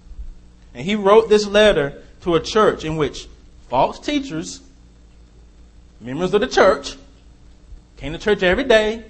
And 0.74 0.86
he 0.86 0.96
wrote 0.96 1.30
this 1.30 1.46
letter 1.46 2.02
to 2.22 2.36
a 2.36 2.40
church 2.40 2.84
in 2.84 2.98
which 2.98 3.28
false 3.70 4.00
teachers, 4.00 4.62
members 6.00 6.34
of 6.34 6.42
the 6.42 6.48
church, 6.48 6.96
came 7.98 8.14
to 8.14 8.20
church 8.20 8.44
every 8.44 8.64
day, 8.64 9.04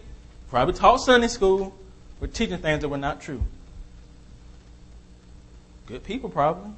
probably 0.50 0.74
taught 0.74 0.98
Sunday 0.98 1.27
school, 1.27 1.74
were 2.20 2.27
teaching 2.27 2.58
things 2.58 2.82
that 2.82 2.89
were 2.89 2.98
not 2.98 3.22
true. 3.22 3.41
Good 5.88 6.03
people, 6.03 6.29
probably. 6.29 6.72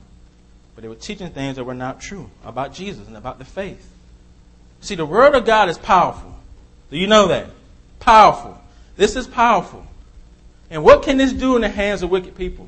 But 0.76 0.82
they 0.82 0.88
were 0.88 0.96
teaching 0.96 1.30
things 1.30 1.56
that 1.56 1.64
were 1.64 1.74
not 1.74 2.02
true 2.02 2.30
about 2.44 2.74
Jesus 2.74 3.08
and 3.08 3.16
about 3.16 3.40
the 3.40 3.46
faith. 3.46 3.90
See, 4.82 4.96
the 4.96 5.06
Word 5.06 5.36
of 5.36 5.46
God 5.46 5.70
is 5.70 5.78
powerful. 5.78 6.36
Do 6.92 6.98
you 6.98 7.08
know 7.08 7.28
that? 7.28 7.48
Powerful. 8.00 8.60
This 8.98 9.16
is 9.16 9.26
powerful. 9.26 9.86
And 10.70 10.84
what 10.84 11.04
can 11.04 11.18
this 11.18 11.32
do 11.32 11.56
in 11.56 11.62
the 11.62 11.70
hands 11.70 12.04
of 12.04 12.10
wicked 12.10 12.36
people? 12.36 12.68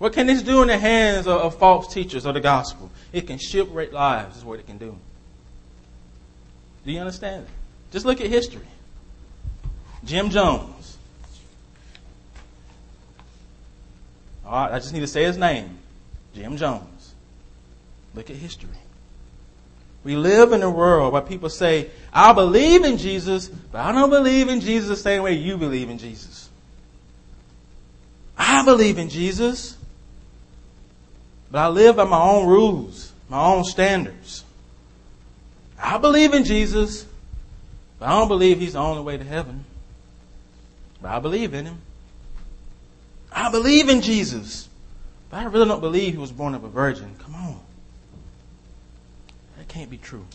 What 0.00 0.14
can 0.14 0.26
this 0.26 0.40
do 0.40 0.62
in 0.62 0.68
the 0.68 0.78
hands 0.78 1.26
of, 1.26 1.42
of 1.42 1.58
false 1.58 1.92
teachers 1.92 2.24
of 2.24 2.32
the 2.32 2.40
gospel? 2.40 2.90
It 3.12 3.26
can 3.26 3.36
shipwreck 3.36 3.92
lives, 3.92 4.38
is 4.38 4.44
what 4.46 4.58
it 4.58 4.66
can 4.66 4.78
do. 4.78 4.96
Do 6.86 6.90
you 6.90 7.00
understand? 7.00 7.46
Just 7.92 8.06
look 8.06 8.18
at 8.22 8.28
history. 8.28 8.66
Jim 10.02 10.30
Jones. 10.30 10.96
All 14.46 14.64
right, 14.64 14.72
I 14.72 14.78
just 14.78 14.94
need 14.94 15.00
to 15.00 15.06
say 15.06 15.24
his 15.24 15.36
name. 15.36 15.76
Jim 16.34 16.56
Jones. 16.56 17.12
Look 18.14 18.30
at 18.30 18.36
history. 18.36 18.70
We 20.02 20.16
live 20.16 20.52
in 20.52 20.62
a 20.62 20.70
world 20.70 21.12
where 21.12 21.20
people 21.20 21.50
say, 21.50 21.90
I 22.10 22.32
believe 22.32 22.84
in 22.84 22.96
Jesus, 22.96 23.48
but 23.48 23.82
I 23.82 23.92
don't 23.92 24.08
believe 24.08 24.48
in 24.48 24.62
Jesus 24.62 24.88
the 24.88 24.96
same 24.96 25.22
way 25.22 25.34
you 25.34 25.58
believe 25.58 25.90
in 25.90 25.98
Jesus. 25.98 26.48
I 28.38 28.64
believe 28.64 28.96
in 28.96 29.10
Jesus, 29.10 29.76
but 31.50 31.58
I 31.58 31.68
live 31.68 31.96
by 31.96 32.04
my 32.04 32.20
own 32.20 32.46
rules, 32.46 33.12
my 33.28 33.44
own 33.44 33.64
standards. 33.64 34.44
I 35.78 35.98
believe 35.98 36.34
in 36.34 36.44
Jesus, 36.44 37.06
but 37.98 38.08
I 38.08 38.12
don't 38.12 38.28
believe 38.28 38.58
he's 38.58 38.74
the 38.74 38.78
only 38.78 39.02
way 39.02 39.16
to 39.16 39.24
heaven. 39.24 39.64
But 41.02 41.10
I 41.10 41.18
believe 41.18 41.54
in 41.54 41.66
him. 41.66 41.78
I 43.32 43.50
believe 43.50 43.88
in 43.88 44.00
Jesus, 44.00 44.68
but 45.30 45.38
I 45.38 45.44
really 45.44 45.66
don't 45.66 45.80
believe 45.80 46.12
he 46.12 46.18
was 46.18 46.32
born 46.32 46.54
of 46.54 46.64
a 46.64 46.68
virgin. 46.68 47.14
Come 47.18 47.34
on. 47.34 47.60
That 49.56 49.68
can't 49.68 49.90
be 49.90 49.98
true. 49.98 50.26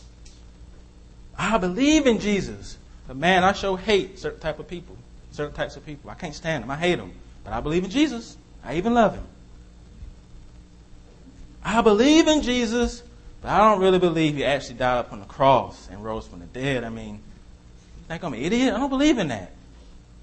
I 1.37 1.57
believe 1.57 2.07
in 2.07 2.19
Jesus, 2.19 2.77
but 3.07 3.17
man, 3.17 3.43
I 3.43 3.51
show 3.51 3.75
hate 3.75 4.19
certain 4.19 4.39
type 4.39 4.59
of 4.59 4.67
people, 4.67 4.97
certain 5.31 5.53
types 5.53 5.75
of 5.75 5.85
people. 5.85 6.09
I 6.09 6.15
can't 6.15 6.33
stand 6.33 6.63
them. 6.63 6.71
I 6.71 6.77
hate 6.77 6.95
them. 6.95 7.11
But 7.43 7.53
I 7.53 7.59
believe 7.59 7.83
in 7.83 7.89
Jesus. 7.89 8.37
I 8.63 8.75
even 8.77 8.93
love 8.93 9.13
him. 9.13 9.25
I 11.65 11.81
believe 11.81 12.27
in 12.27 12.43
Jesus, 12.43 13.01
but 13.41 13.49
I 13.49 13.57
don't 13.57 13.81
really 13.81 13.97
believe 13.97 14.35
he 14.35 14.45
actually 14.45 14.75
died 14.75 14.99
up 14.99 15.11
on 15.11 15.19
the 15.19 15.25
cross 15.25 15.89
and 15.91 16.03
rose 16.03 16.27
from 16.27 16.39
the 16.39 16.45
dead. 16.45 16.83
I 16.83 16.89
mean, 16.89 17.19
think 18.07 18.23
I'm 18.23 18.35
an 18.35 18.39
idiot? 18.39 18.73
I 18.73 18.77
don't 18.77 18.89
believe 18.89 19.17
in 19.17 19.29
that. 19.29 19.51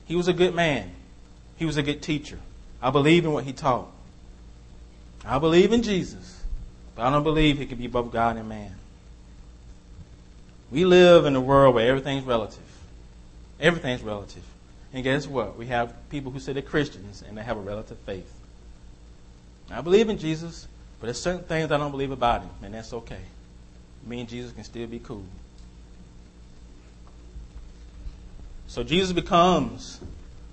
He 0.06 0.14
was 0.14 0.28
a 0.28 0.32
good 0.32 0.54
man. 0.54 0.92
He 1.56 1.64
was 1.64 1.76
a 1.76 1.82
good 1.82 2.00
teacher. 2.00 2.38
I 2.80 2.90
believe 2.90 3.24
in 3.24 3.32
what 3.32 3.44
he 3.44 3.52
taught. 3.52 3.88
I 5.24 5.38
believe 5.38 5.72
in 5.72 5.82
Jesus, 5.82 6.42
but 6.94 7.06
I 7.06 7.10
don't 7.10 7.24
believe 7.24 7.58
he 7.58 7.66
could 7.66 7.78
be 7.78 7.88
both 7.88 8.12
God 8.12 8.36
and 8.36 8.48
man. 8.48 8.74
We 10.70 10.84
live 10.84 11.26
in 11.26 11.34
a 11.36 11.40
world 11.40 11.74
where 11.74 11.88
everything's 11.88 12.24
relative. 12.24 12.62
Everything's 13.60 14.02
relative. 14.02 14.42
And 14.92 15.02
guess 15.02 15.26
what? 15.26 15.56
We 15.56 15.66
have 15.66 15.94
people 16.08 16.30
who 16.30 16.40
say 16.40 16.52
they're 16.52 16.62
Christians 16.62 17.22
and 17.26 17.36
they 17.36 17.42
have 17.42 17.56
a 17.56 17.60
relative 17.60 17.98
faith. 17.98 18.32
I 19.70 19.80
believe 19.80 20.08
in 20.08 20.18
Jesus, 20.18 20.66
but 21.02 21.06
there's 21.06 21.20
certain 21.20 21.42
things 21.42 21.72
I 21.72 21.78
don't 21.78 21.90
believe 21.90 22.12
about 22.12 22.42
him, 22.42 22.50
and 22.62 22.74
that's 22.74 22.92
okay. 22.92 23.18
Me 24.06 24.20
and 24.20 24.28
Jesus 24.28 24.52
can 24.52 24.62
still 24.62 24.86
be 24.86 25.00
cool. 25.00 25.24
So 28.68 28.84
Jesus 28.84 29.10
becomes 29.10 30.00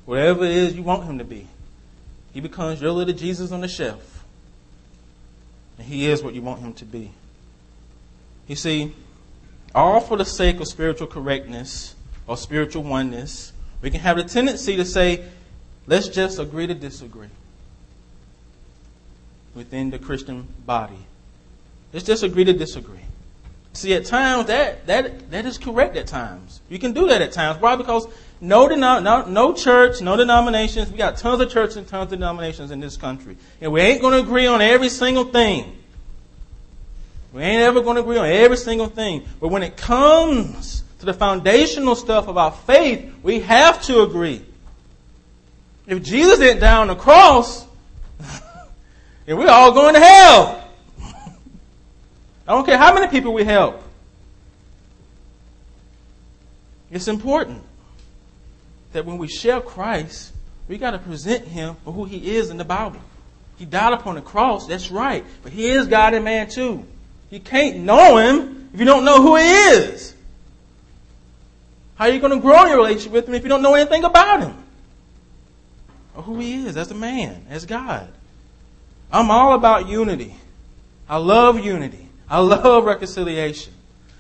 whatever 0.05 0.45
it 0.45 0.49
is 0.49 0.75
you 0.75 0.81
want 0.81 1.03
him 1.03 1.19
to 1.19 1.23
be. 1.23 1.45
He 2.33 2.41
becomes 2.41 2.81
your 2.81 2.89
little 2.93 3.13
Jesus 3.13 3.51
on 3.51 3.61
the 3.61 3.67
shelf. 3.67 4.25
And 5.77 5.85
he 5.85 6.07
is 6.07 6.23
what 6.23 6.33
you 6.33 6.41
want 6.41 6.61
him 6.61 6.73
to 6.73 6.85
be. 6.85 7.11
You 8.47 8.55
see, 8.55 8.95
all 9.75 9.99
for 9.99 10.17
the 10.17 10.25
sake 10.25 10.59
of 10.59 10.67
spiritual 10.67 11.05
correctness 11.05 11.93
or 12.25 12.35
spiritual 12.35 12.81
oneness, 12.81 13.53
we 13.83 13.91
can 13.91 13.99
have 13.99 14.17
the 14.17 14.23
tendency 14.23 14.77
to 14.77 14.85
say, 14.85 15.25
let's 15.85 16.07
just 16.07 16.39
agree 16.39 16.65
to 16.65 16.73
disagree 16.73 17.29
within 19.55 19.89
the 19.89 19.99
Christian 19.99 20.47
body. 20.65 20.99
Let's 21.93 22.05
just 22.05 22.23
agree 22.23 22.43
to 22.45 22.53
disagree. 22.53 22.99
See, 23.73 23.93
at 23.93 24.05
times 24.05 24.47
that 24.47 24.87
that 24.87 25.31
that 25.31 25.45
is 25.45 25.57
correct. 25.57 25.95
At 25.95 26.07
times, 26.07 26.61
you 26.69 26.79
can 26.79 26.93
do 26.93 27.07
that 27.07 27.21
at 27.21 27.31
times. 27.31 27.61
Why? 27.61 27.75
Because 27.75 28.07
no, 28.41 28.67
no, 28.67 29.25
no 29.25 29.53
church, 29.53 30.01
no 30.01 30.15
denominations. 30.15 30.89
We 30.89 30.97
got 30.97 31.17
tons 31.17 31.41
of 31.41 31.51
churches 31.51 31.77
and 31.77 31.87
tons 31.87 32.11
of 32.11 32.19
denominations 32.19 32.71
in 32.71 32.79
this 32.79 32.97
country, 32.97 33.37
and 33.61 33.71
we 33.71 33.81
ain't 33.81 34.01
going 34.01 34.13
to 34.13 34.19
agree 34.19 34.47
on 34.47 34.61
every 34.61 34.89
single 34.89 35.25
thing. 35.25 35.75
We 37.31 37.43
ain't 37.43 37.61
ever 37.61 37.81
going 37.81 37.95
to 37.95 38.01
agree 38.01 38.17
on 38.17 38.25
every 38.25 38.57
single 38.57 38.87
thing. 38.87 39.23
But 39.39 39.49
when 39.49 39.61
it 39.61 39.77
comes 39.77 40.83
to 40.99 41.05
the 41.05 41.13
foundational 41.13 41.95
stuff 41.95 42.27
of 42.27 42.37
our 42.37 42.51
faith, 42.51 43.13
we 43.21 43.41
have 43.41 43.83
to 43.83 44.01
agree. 44.01 44.41
If 45.85 46.03
Jesus 46.03 46.39
didn't 46.39 46.61
die 46.61 46.77
on 46.77 46.87
the 46.87 46.95
cross, 46.95 47.65
and 49.29 49.37
we're 49.37 49.47
all 49.47 49.71
going 49.71 49.93
to 49.93 50.01
hell. 50.01 50.69
I 52.45 52.51
don't 52.51 52.65
care 52.65 52.77
how 52.77 52.93
many 52.93 53.07
people 53.07 53.33
we 53.33 53.45
help. 53.45 53.81
It's 56.91 57.07
important 57.07 57.61
that 58.91 59.05
when 59.05 59.17
we 59.17 59.29
share 59.29 59.61
Christ, 59.61 60.33
we 60.67 60.77
got 60.77 60.91
to 60.91 60.99
present 60.99 61.45
him 61.47 61.77
for 61.85 61.93
who 61.93 62.03
he 62.03 62.35
is 62.35 62.49
in 62.49 62.57
the 62.57 62.65
Bible. 62.65 62.99
He 63.57 63.65
died 63.65 63.93
upon 63.93 64.15
the 64.15 64.21
cross, 64.21 64.67
that's 64.67 64.91
right, 64.91 65.23
but 65.43 65.53
he 65.53 65.67
is 65.67 65.87
God 65.87 66.13
and 66.13 66.25
man 66.25 66.49
too. 66.49 66.85
You 67.29 67.39
can't 67.39 67.77
know 67.77 68.17
him 68.17 68.59
if 68.73 68.79
you 68.79 68.85
don't 68.85 69.05
know 69.05 69.21
who 69.21 69.35
He 69.35 69.43
is? 69.43 70.15
How 71.95 72.05
are 72.05 72.11
you 72.11 72.19
going 72.19 72.33
to 72.33 72.39
grow 72.39 72.63
in 72.63 72.69
your 72.69 72.77
relationship 72.77 73.11
with 73.11 73.27
Him 73.27 73.33
if 73.33 73.43
you 73.43 73.49
don't 73.49 73.61
know 73.61 73.75
anything 73.75 74.03
about 74.03 74.41
Him? 74.41 74.55
Or 76.15 76.23
who 76.23 76.39
He 76.39 76.65
is 76.65 76.77
as 76.77 76.91
a 76.91 76.95
man, 76.95 77.45
as 77.49 77.65
God. 77.65 78.07
I'm 79.11 79.31
all 79.31 79.53
about 79.53 79.87
unity. 79.87 80.35
I 81.07 81.17
love 81.17 81.63
unity. 81.63 82.07
I 82.29 82.39
love 82.39 82.85
reconciliation. 82.85 83.73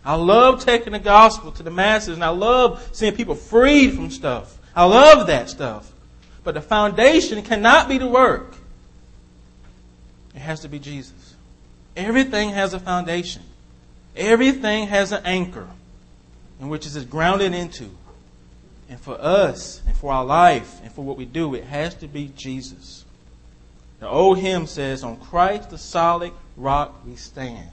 I 0.03 0.15
love 0.15 0.63
taking 0.63 0.93
the 0.93 0.99
gospel 0.99 1.51
to 1.51 1.63
the 1.63 1.69
masses 1.69 2.15
and 2.15 2.23
I 2.23 2.29
love 2.29 2.87
seeing 2.93 3.15
people 3.15 3.35
freed 3.35 3.93
from 3.93 4.09
stuff. 4.09 4.57
I 4.75 4.85
love 4.85 5.27
that 5.27 5.49
stuff. 5.49 5.91
But 6.43 6.55
the 6.55 6.61
foundation 6.61 7.43
cannot 7.43 7.87
be 7.89 7.97
the 7.97 8.07
work. 8.07 8.55
It 10.33 10.39
has 10.39 10.61
to 10.61 10.69
be 10.69 10.79
Jesus. 10.79 11.35
Everything 11.95 12.49
has 12.51 12.73
a 12.73 12.79
foundation. 12.79 13.43
Everything 14.15 14.87
has 14.87 15.11
an 15.11 15.21
anchor 15.25 15.67
in 16.59 16.69
which 16.69 16.85
it 16.85 16.95
is 16.95 17.05
grounded 17.05 17.53
into. 17.53 17.89
And 18.89 18.99
for 18.99 19.19
us, 19.19 19.81
and 19.85 19.95
for 19.95 20.11
our 20.11 20.25
life, 20.25 20.79
and 20.81 20.91
for 20.91 21.03
what 21.03 21.17
we 21.17 21.25
do, 21.25 21.53
it 21.53 21.65
has 21.65 21.93
to 21.95 22.07
be 22.07 22.31
Jesus. 22.35 23.05
The 23.99 24.07
old 24.07 24.39
hymn 24.39 24.65
says, 24.67 25.03
On 25.03 25.17
Christ 25.17 25.69
the 25.69 25.77
solid 25.77 26.31
rock 26.55 27.05
we 27.05 27.15
stand. 27.15 27.69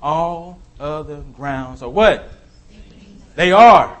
All 0.00 0.58
other 0.78 1.22
grounds 1.34 1.82
are 1.82 1.90
what? 1.90 2.30
They 3.34 3.52
are. 3.52 3.96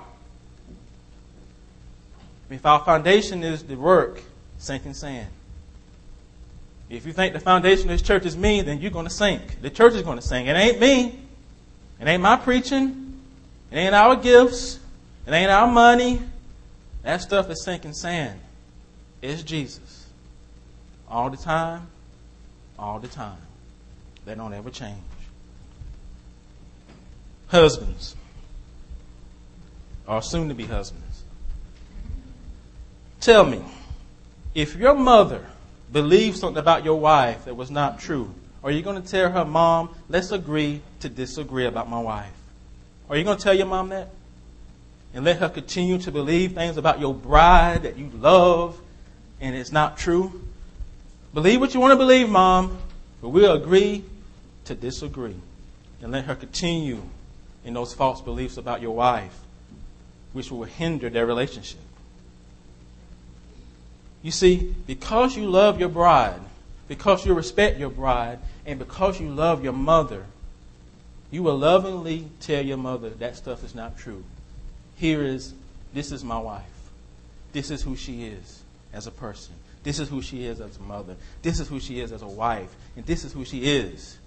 If 2.48 2.64
our 2.64 2.84
foundation 2.84 3.42
is 3.42 3.64
the 3.64 3.74
work, 3.74 4.22
sinking 4.58 4.94
sand. 4.94 5.28
If 6.88 7.04
you 7.04 7.12
think 7.12 7.32
the 7.32 7.40
foundation 7.40 7.90
of 7.90 7.98
this 7.98 8.02
church 8.02 8.24
is 8.24 8.36
me, 8.36 8.62
then 8.62 8.80
you're 8.80 8.92
going 8.92 9.06
to 9.06 9.12
sink. 9.12 9.60
The 9.60 9.70
church 9.70 9.94
is 9.94 10.02
going 10.02 10.18
to 10.18 10.24
sink. 10.24 10.48
It 10.48 10.52
ain't 10.52 10.80
me. 10.80 11.18
It 12.00 12.06
ain't 12.06 12.22
my 12.22 12.36
preaching. 12.36 13.20
It 13.72 13.76
ain't 13.76 13.94
our 13.94 14.14
gifts. 14.14 14.78
It 15.26 15.32
ain't 15.32 15.50
our 15.50 15.66
money. 15.66 16.22
That 17.02 17.22
stuff 17.22 17.50
is 17.50 17.64
sinking 17.64 17.94
sand. 17.94 18.38
It's 19.20 19.42
Jesus. 19.42 19.95
All 21.08 21.30
the 21.30 21.36
time. 21.36 21.88
All 22.78 22.98
the 22.98 23.08
time. 23.08 23.38
They 24.24 24.34
don't 24.34 24.52
ever 24.52 24.70
change. 24.70 24.98
Husbands. 27.48 28.16
Or 30.06 30.22
soon 30.22 30.48
to 30.48 30.54
be 30.54 30.64
husbands. 30.64 31.22
Tell 33.20 33.44
me, 33.44 33.62
if 34.54 34.76
your 34.76 34.94
mother 34.94 35.44
believe 35.92 36.36
something 36.36 36.58
about 36.58 36.84
your 36.84 36.98
wife 36.98 37.44
that 37.44 37.54
was 37.54 37.70
not 37.70 37.98
true? 37.98 38.32
Are 38.62 38.70
you 38.70 38.82
going 38.82 39.00
to 39.00 39.08
tell 39.08 39.30
her, 39.30 39.44
Mom, 39.44 39.94
let's 40.08 40.32
agree 40.32 40.82
to 41.00 41.08
disagree 41.08 41.66
about 41.66 41.88
my 41.88 42.00
wife? 42.00 42.32
Are 43.08 43.16
you 43.16 43.24
going 43.24 43.36
to 43.36 43.42
tell 43.42 43.54
your 43.54 43.66
mom 43.66 43.90
that? 43.90 44.10
And 45.14 45.24
let 45.24 45.38
her 45.38 45.48
continue 45.48 45.98
to 45.98 46.10
believe 46.10 46.52
things 46.52 46.76
about 46.76 47.00
your 47.00 47.14
bride 47.14 47.84
that 47.84 47.96
you 47.96 48.10
love 48.10 48.78
and 49.40 49.54
it's 49.54 49.72
not 49.72 49.96
true? 49.96 50.42
Believe 51.36 51.60
what 51.60 51.74
you 51.74 51.80
want 51.80 51.92
to 51.92 51.98
believe, 51.98 52.30
Mom, 52.30 52.78
but 53.20 53.28
we'll 53.28 53.52
agree 53.52 54.02
to 54.64 54.74
disagree. 54.74 55.36
And 56.00 56.10
let 56.10 56.24
her 56.24 56.34
continue 56.34 57.02
in 57.62 57.74
those 57.74 57.92
false 57.92 58.22
beliefs 58.22 58.56
about 58.56 58.80
your 58.80 58.92
wife, 58.92 59.38
which 60.32 60.50
will 60.50 60.64
hinder 60.64 61.10
their 61.10 61.26
relationship. 61.26 61.82
You 64.22 64.30
see, 64.30 64.74
because 64.86 65.36
you 65.36 65.44
love 65.44 65.78
your 65.78 65.90
bride, 65.90 66.40
because 66.88 67.26
you 67.26 67.34
respect 67.34 67.78
your 67.78 67.90
bride, 67.90 68.38
and 68.64 68.78
because 68.78 69.20
you 69.20 69.28
love 69.28 69.62
your 69.62 69.74
mother, 69.74 70.24
you 71.30 71.42
will 71.42 71.58
lovingly 71.58 72.30
tell 72.40 72.64
your 72.64 72.78
mother 72.78 73.10
that 73.10 73.36
stuff 73.36 73.62
is 73.62 73.74
not 73.74 73.98
true. 73.98 74.24
Here 74.96 75.22
is, 75.22 75.52
this 75.92 76.12
is 76.12 76.24
my 76.24 76.38
wife. 76.38 76.62
This 77.52 77.70
is 77.70 77.82
who 77.82 77.94
she 77.94 78.24
is 78.24 78.62
as 78.94 79.06
a 79.06 79.10
person. 79.10 79.52
This 79.86 80.00
is 80.00 80.08
who 80.08 80.20
she 80.20 80.44
is 80.44 80.60
as 80.60 80.78
a 80.78 80.82
mother. 80.82 81.14
This 81.42 81.60
is 81.60 81.68
who 81.68 81.78
she 81.78 82.00
is 82.00 82.10
as 82.10 82.20
a 82.20 82.26
wife. 82.26 82.74
And 82.96 83.06
this 83.06 83.22
is 83.22 83.32
who 83.32 83.44
she 83.44 83.60
is. 83.60 84.18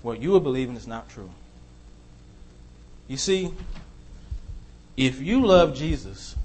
What 0.00 0.22
you 0.22 0.36
are 0.36 0.40
believing 0.40 0.76
is 0.76 0.86
not 0.86 1.08
true. 1.08 1.28
You 3.08 3.16
see, 3.16 3.52
if 4.96 5.20
you 5.20 5.44
love 5.44 5.74
Jesus, 5.74 6.36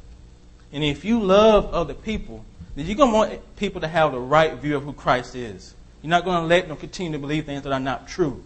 and 0.71 0.83
if 0.83 1.05
you 1.05 1.21
love 1.21 1.71
other 1.71 1.93
people, 1.93 2.43
then 2.75 2.87
you're 2.87 2.95
going 2.95 3.11
to 3.11 3.15
want 3.15 3.55
people 3.57 3.79
to 3.81 3.87
have 3.87 4.11
the 4.11 4.19
right 4.19 4.55
view 4.55 4.75
of 4.75 4.81
who 4.81 4.93
Christ 4.93 5.35
is. 5.35 5.75
You're 6.01 6.09
not 6.09 6.25
going 6.25 6.41
to 6.41 6.47
let 6.47 6.67
them 6.67 6.75
continue 6.75 7.11
to 7.11 7.19
believe 7.19 7.45
things 7.45 7.61
that 7.61 7.73
are 7.73 7.79
not 7.79 8.07
true. 8.07 8.43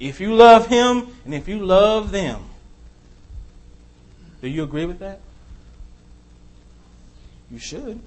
If 0.00 0.18
you 0.18 0.34
love 0.34 0.66
Him 0.66 1.06
and 1.24 1.32
if 1.32 1.46
you 1.46 1.64
love 1.64 2.10
them, 2.10 2.42
do 4.42 4.48
you 4.48 4.64
agree 4.64 4.84
with 4.84 4.98
that? 4.98 5.20
You 7.52 7.60
should. 7.60 8.00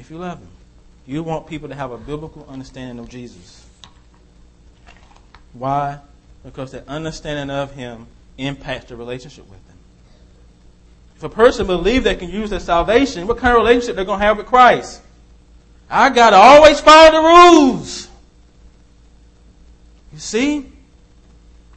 If 0.00 0.10
you 0.10 0.16
love 0.16 0.38
Him. 0.38 0.48
You 1.06 1.22
want 1.22 1.46
people 1.46 1.68
to 1.68 1.74
have 1.74 1.92
a 1.92 1.98
biblical 1.98 2.46
understanding 2.48 2.98
of 2.98 3.08
Jesus. 3.08 3.66
Why? 5.52 5.98
Because 6.42 6.72
that 6.72 6.88
understanding 6.88 7.54
of 7.54 7.72
Him 7.72 8.06
impacts 8.38 8.86
the 8.86 8.96
relationship 8.96 9.44
with 9.48 9.58
Him. 9.68 9.76
If 11.16 11.24
a 11.24 11.28
person 11.28 11.66
believes 11.66 12.04
they 12.04 12.16
can 12.16 12.30
use 12.30 12.48
their 12.48 12.60
salvation, 12.60 13.26
what 13.26 13.36
kind 13.36 13.54
of 13.54 13.62
relationship 13.62 13.96
they're 13.96 14.06
going 14.06 14.20
to 14.20 14.24
have 14.24 14.38
with 14.38 14.46
Christ? 14.46 15.02
I 15.90 16.08
got 16.08 16.30
to 16.30 16.36
always 16.36 16.80
follow 16.80 17.10
the 17.10 17.28
rules. 17.28 18.08
You 20.14 20.18
see? 20.18 20.66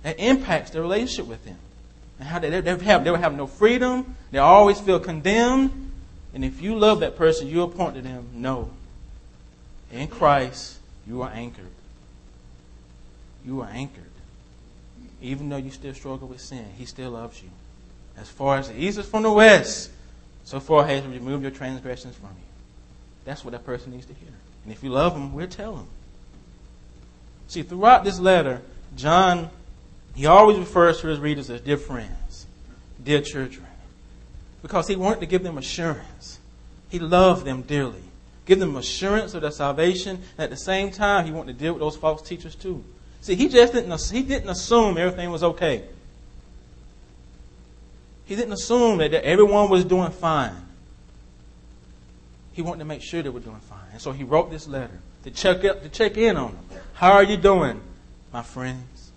That 0.03 0.17
impacts 0.19 0.71
their 0.71 0.81
relationship 0.81 1.25
with 1.25 1.43
Him. 1.43 1.57
And 2.19 2.27
how 2.27 2.39
they, 2.39 2.61
they, 2.61 2.77
have, 2.85 3.03
they 3.03 3.11
will 3.11 3.17
have 3.17 3.35
no 3.35 3.47
freedom. 3.47 4.15
They 4.31 4.37
always 4.37 4.79
feel 4.79 4.99
condemned. 4.99 5.82
And 6.33 6.43
if 6.43 6.61
you 6.61 6.75
love 6.75 7.01
that 7.01 7.15
person, 7.15 7.47
you'll 7.47 7.69
point 7.69 7.95
to 7.95 8.01
them, 8.01 8.27
no. 8.33 8.71
In 9.91 10.07
Christ, 10.07 10.77
you 11.07 11.21
are 11.21 11.29
anchored. 11.29 11.65
You 13.45 13.61
are 13.61 13.69
anchored. 13.69 14.03
Even 15.21 15.49
though 15.49 15.57
you 15.57 15.69
still 15.69 15.93
struggle 15.93 16.27
with 16.27 16.41
sin, 16.41 16.65
He 16.77 16.85
still 16.85 17.11
loves 17.11 17.41
you. 17.41 17.49
As 18.17 18.29
far 18.29 18.57
as 18.57 18.69
the 18.69 18.81
east 18.81 18.97
is 18.97 19.05
from 19.07 19.23
the 19.23 19.31
west, 19.31 19.91
so 20.43 20.59
far 20.59 20.85
has 20.85 21.05
removed 21.05 21.43
your 21.43 21.51
transgressions 21.51 22.15
from 22.15 22.29
you. 22.29 22.45
That's 23.25 23.43
what 23.45 23.51
that 23.51 23.65
person 23.65 23.91
needs 23.91 24.05
to 24.07 24.13
hear. 24.13 24.33
And 24.63 24.73
if 24.73 24.83
you 24.83 24.89
love 24.89 25.13
them, 25.13 25.33
we'll 25.33 25.47
tell 25.47 25.75
them. 25.75 25.87
See, 27.47 27.63
throughout 27.63 28.03
this 28.03 28.19
letter, 28.19 28.61
John, 28.95 29.49
he 30.15 30.25
always 30.25 30.57
refers 30.57 31.01
to 31.01 31.07
his 31.07 31.19
readers 31.19 31.49
as 31.49 31.61
dear 31.61 31.77
friends, 31.77 32.45
dear 33.03 33.21
children, 33.21 33.65
because 34.63 34.87
he 34.87 34.95
wanted 34.95 35.19
to 35.19 35.27
give 35.27 35.43
them 35.43 35.59
assurance. 35.59 36.39
He 36.89 36.97
loved 36.97 37.45
them 37.45 37.61
dearly. 37.61 38.01
Give 38.45 38.59
them 38.59 38.75
assurance 38.75 39.35
of 39.35 39.41
their 39.41 39.51
salvation. 39.51 40.21
And 40.37 40.45
at 40.45 40.49
the 40.49 40.57
same 40.57 40.89
time, 40.89 41.25
he 41.25 41.31
wanted 41.31 41.59
to 41.59 41.63
deal 41.63 41.73
with 41.73 41.81
those 41.81 41.97
false 41.97 42.21
teachers 42.21 42.55
too. 42.55 42.83
See, 43.21 43.35
he 43.35 43.47
just 43.47 43.73
didn't, 43.73 44.01
he 44.09 44.23
didn't 44.23 44.49
assume 44.49 44.97
everything 44.97 45.29
was 45.29 45.43
okay. 45.43 45.83
He 48.25 48.35
didn't 48.35 48.53
assume 48.53 48.97
that, 48.97 49.11
that 49.11 49.25
everyone 49.25 49.69
was 49.69 49.83
doing 49.83 50.11
fine. 50.11 50.55
He 52.53 52.61
wanted 52.61 52.79
to 52.79 52.85
make 52.85 53.01
sure 53.01 53.21
they 53.21 53.29
were 53.29 53.39
doing 53.39 53.59
fine. 53.59 53.79
And 53.91 54.01
so 54.01 54.11
he 54.11 54.23
wrote 54.23 54.49
this 54.49 54.67
letter 54.67 54.99
to 55.23 55.31
check, 55.31 55.65
up, 55.65 55.83
to 55.83 55.89
check 55.89 56.17
in 56.17 56.37
on 56.37 56.53
them. 56.53 56.81
How 56.93 57.13
are 57.13 57.23
you 57.23 57.35
doing, 57.35 57.81
my 58.31 58.43
friends, 58.43 59.11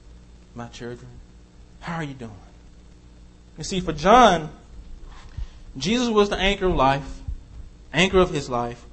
my 0.55 0.67
children? 0.69 1.09
How 1.81 1.97
are 1.97 2.05
you 2.05 2.15
doing? 2.15 2.33
You 3.59 3.65
see, 3.65 3.81
for 3.81 3.93
John, 3.93 4.51
Jesus 5.77 6.09
was 6.09 6.31
the 6.31 6.39
anchor 6.39 6.67
of 6.67 6.75
life, 6.75 7.21
anchor 7.93 8.19
of 8.19 8.31
his 8.31 8.49
life, 8.49 8.85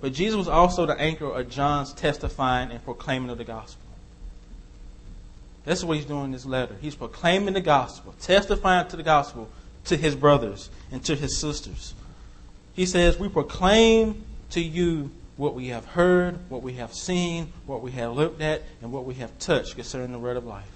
but 0.00 0.12
Jesus 0.12 0.36
was 0.36 0.48
also 0.48 0.86
the 0.86 0.98
anchor 0.98 1.26
of 1.26 1.50
John's 1.50 1.92
testifying 1.92 2.70
and 2.70 2.82
proclaiming 2.84 3.30
of 3.30 3.38
the 3.38 3.44
gospel. 3.44 3.82
That's 5.64 5.84
what 5.84 5.96
he's 5.96 6.06
doing 6.06 6.26
in 6.26 6.32
this 6.32 6.46
letter. 6.46 6.74
He's 6.80 6.94
proclaiming 6.94 7.54
the 7.54 7.60
gospel, 7.60 8.14
testifying 8.20 8.88
to 8.88 8.96
the 8.96 9.02
gospel 9.02 9.48
to 9.84 9.96
his 9.96 10.14
brothers 10.14 10.70
and 10.90 11.04
to 11.04 11.14
his 11.14 11.36
sisters. 11.36 11.94
He 12.72 12.86
says, 12.86 13.18
We 13.18 13.28
proclaim 13.28 14.24
to 14.50 14.60
you 14.60 15.10
what 15.36 15.54
we 15.54 15.68
have 15.68 15.84
heard, 15.84 16.38
what 16.50 16.62
we 16.62 16.74
have 16.74 16.94
seen, 16.94 17.52
what 17.66 17.82
we 17.82 17.90
have 17.92 18.14
looked 18.14 18.40
at, 18.40 18.62
and 18.82 18.92
what 18.92 19.04
we 19.04 19.14
have 19.14 19.38
touched 19.38 19.74
concerning 19.74 20.12
the 20.12 20.18
word 20.18 20.36
of 20.36 20.46
life. 20.46 20.68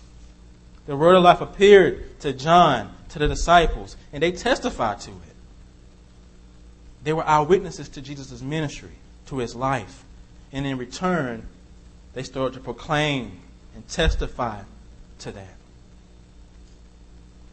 The 0.87 0.97
word 0.97 1.17
of 1.17 1.23
life 1.23 1.41
appeared 1.41 2.21
to 2.21 2.33
John, 2.33 2.95
to 3.11 3.19
the 3.19 3.29
disciples, 3.29 3.97
and 4.13 4.23
they 4.23 4.33
testified 4.33 5.01
to 5.01 5.11
it. 5.11 5.34
They 7.05 7.13
were 7.13 7.27
eyewitnesses 7.27 7.89
to 7.91 8.03
Jesus' 8.03 8.43
ministry, 8.43 8.93
to 9.27 9.39
his 9.39 9.55
life. 9.55 10.05
And 10.53 10.67
in 10.67 10.79
return, 10.79 11.47
they 12.15 12.23
started 12.23 12.55
to 12.55 12.61
proclaim 12.61 13.41
and 13.75 13.87
testify 13.89 14.63
to 15.21 15.33
that 15.33 15.57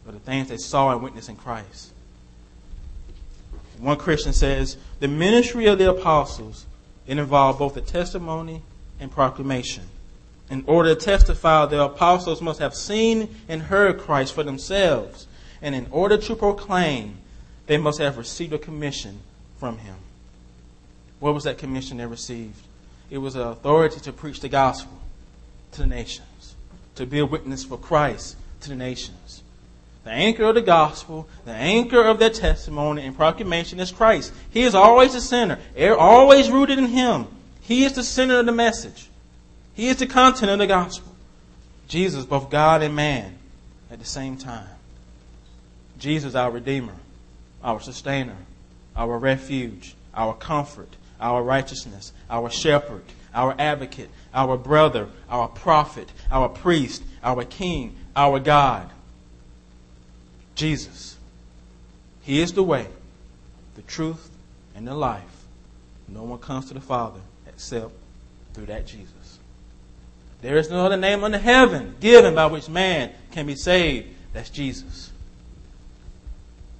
but 0.04 0.14
the 0.14 0.20
things 0.20 0.48
they 0.48 0.56
saw 0.56 0.92
and 0.92 1.02
witnessed 1.02 1.28
in 1.28 1.36
Christ. 1.36 1.92
One 3.78 3.96
Christian 3.96 4.32
says 4.32 4.76
the 5.00 5.08
ministry 5.08 5.66
of 5.66 5.78
the 5.78 5.90
apostles 5.90 6.66
it 7.06 7.18
involved 7.18 7.58
both 7.58 7.74
the 7.74 7.80
testimony 7.80 8.62
and 9.00 9.10
proclamation. 9.10 9.84
In 10.50 10.62
order 10.66 10.94
to 10.94 11.00
testify, 11.00 11.66
the 11.66 11.82
apostles 11.82 12.40
must 12.40 12.60
have 12.60 12.74
seen 12.74 13.34
and 13.48 13.62
heard 13.62 13.98
Christ 13.98 14.34
for 14.34 14.44
themselves. 14.44 15.26
And 15.60 15.74
in 15.74 15.88
order 15.90 16.16
to 16.16 16.36
proclaim, 16.36 17.16
they 17.66 17.76
must 17.76 17.98
have 17.98 18.18
received 18.18 18.52
a 18.52 18.58
commission 18.58 19.20
from 19.62 19.78
him. 19.78 19.94
What 21.20 21.34
was 21.34 21.44
that 21.44 21.56
commission 21.56 21.98
they 21.98 22.06
received? 22.06 22.66
It 23.10 23.18
was 23.18 23.36
an 23.36 23.42
authority 23.42 24.00
to 24.00 24.12
preach 24.12 24.40
the 24.40 24.48
gospel 24.48 24.98
to 25.70 25.82
the 25.82 25.86
nations, 25.86 26.56
to 26.96 27.06
be 27.06 27.20
a 27.20 27.26
witness 27.26 27.62
for 27.62 27.78
Christ 27.78 28.36
to 28.62 28.70
the 28.70 28.74
nations. 28.74 29.44
The 30.02 30.10
anchor 30.10 30.46
of 30.46 30.56
the 30.56 30.62
gospel, 30.62 31.28
the 31.44 31.52
anchor 31.52 32.02
of 32.02 32.18
their 32.18 32.30
testimony 32.30 33.06
and 33.06 33.16
proclamation 33.16 33.78
is 33.78 33.92
Christ. 33.92 34.32
He 34.50 34.62
is 34.62 34.74
always 34.74 35.12
the 35.12 35.20
center, 35.20 35.60
always 35.96 36.50
rooted 36.50 36.80
in 36.80 36.86
Him. 36.86 37.28
He 37.60 37.84
is 37.84 37.92
the 37.92 38.02
center 38.02 38.40
of 38.40 38.46
the 38.46 38.50
message. 38.50 39.10
He 39.74 39.86
is 39.86 39.98
the 39.98 40.08
content 40.08 40.50
of 40.50 40.58
the 40.58 40.66
gospel. 40.66 41.14
Jesus, 41.86 42.24
both 42.24 42.50
God 42.50 42.82
and 42.82 42.96
man, 42.96 43.38
at 43.92 44.00
the 44.00 44.04
same 44.04 44.36
time. 44.36 44.66
Jesus, 46.00 46.34
our 46.34 46.50
Redeemer, 46.50 46.96
our 47.62 47.80
Sustainer, 47.80 48.34
our 48.96 49.18
refuge, 49.18 49.94
our 50.14 50.34
comfort, 50.34 50.88
our 51.20 51.42
righteousness, 51.42 52.12
our 52.28 52.50
shepherd, 52.50 53.02
our 53.34 53.54
advocate, 53.58 54.10
our 54.34 54.56
brother, 54.56 55.08
our 55.28 55.48
prophet, 55.48 56.10
our 56.30 56.48
priest, 56.48 57.02
our 57.22 57.44
king, 57.44 57.96
our 58.14 58.38
God. 58.38 58.90
Jesus. 60.54 61.16
He 62.22 62.40
is 62.40 62.52
the 62.52 62.62
way, 62.62 62.86
the 63.74 63.82
truth, 63.82 64.30
and 64.74 64.86
the 64.86 64.94
life. 64.94 65.44
No 66.08 66.22
one 66.24 66.38
comes 66.38 66.66
to 66.66 66.74
the 66.74 66.80
Father 66.80 67.20
except 67.46 67.90
through 68.54 68.66
that 68.66 68.86
Jesus. 68.86 69.38
There 70.42 70.56
is 70.56 70.70
no 70.70 70.84
other 70.84 70.96
name 70.96 71.24
under 71.24 71.38
heaven 71.38 71.94
given 72.00 72.34
by 72.34 72.46
which 72.46 72.68
man 72.68 73.12
can 73.30 73.46
be 73.46 73.54
saved. 73.54 74.08
That's 74.32 74.50
Jesus. 74.50 75.10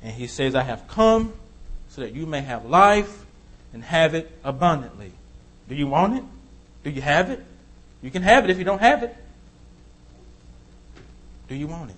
And 0.02 0.12
he 0.12 0.26
says, 0.26 0.54
I 0.54 0.62
have 0.62 0.88
come 0.88 1.32
so 1.92 2.00
that 2.00 2.14
you 2.14 2.24
may 2.24 2.40
have 2.40 2.64
life 2.64 3.26
and 3.74 3.84
have 3.84 4.14
it 4.14 4.30
abundantly. 4.42 5.12
Do 5.68 5.74
you 5.74 5.86
want 5.86 6.16
it? 6.16 6.24
Do 6.84 6.90
you 6.90 7.02
have 7.02 7.30
it? 7.30 7.44
You 8.02 8.10
can 8.10 8.22
have 8.22 8.44
it 8.44 8.50
if 8.50 8.58
you 8.58 8.64
don't 8.64 8.80
have 8.80 9.02
it. 9.02 9.14
Do 11.48 11.54
you 11.54 11.66
want 11.66 11.90
it? 11.90 11.96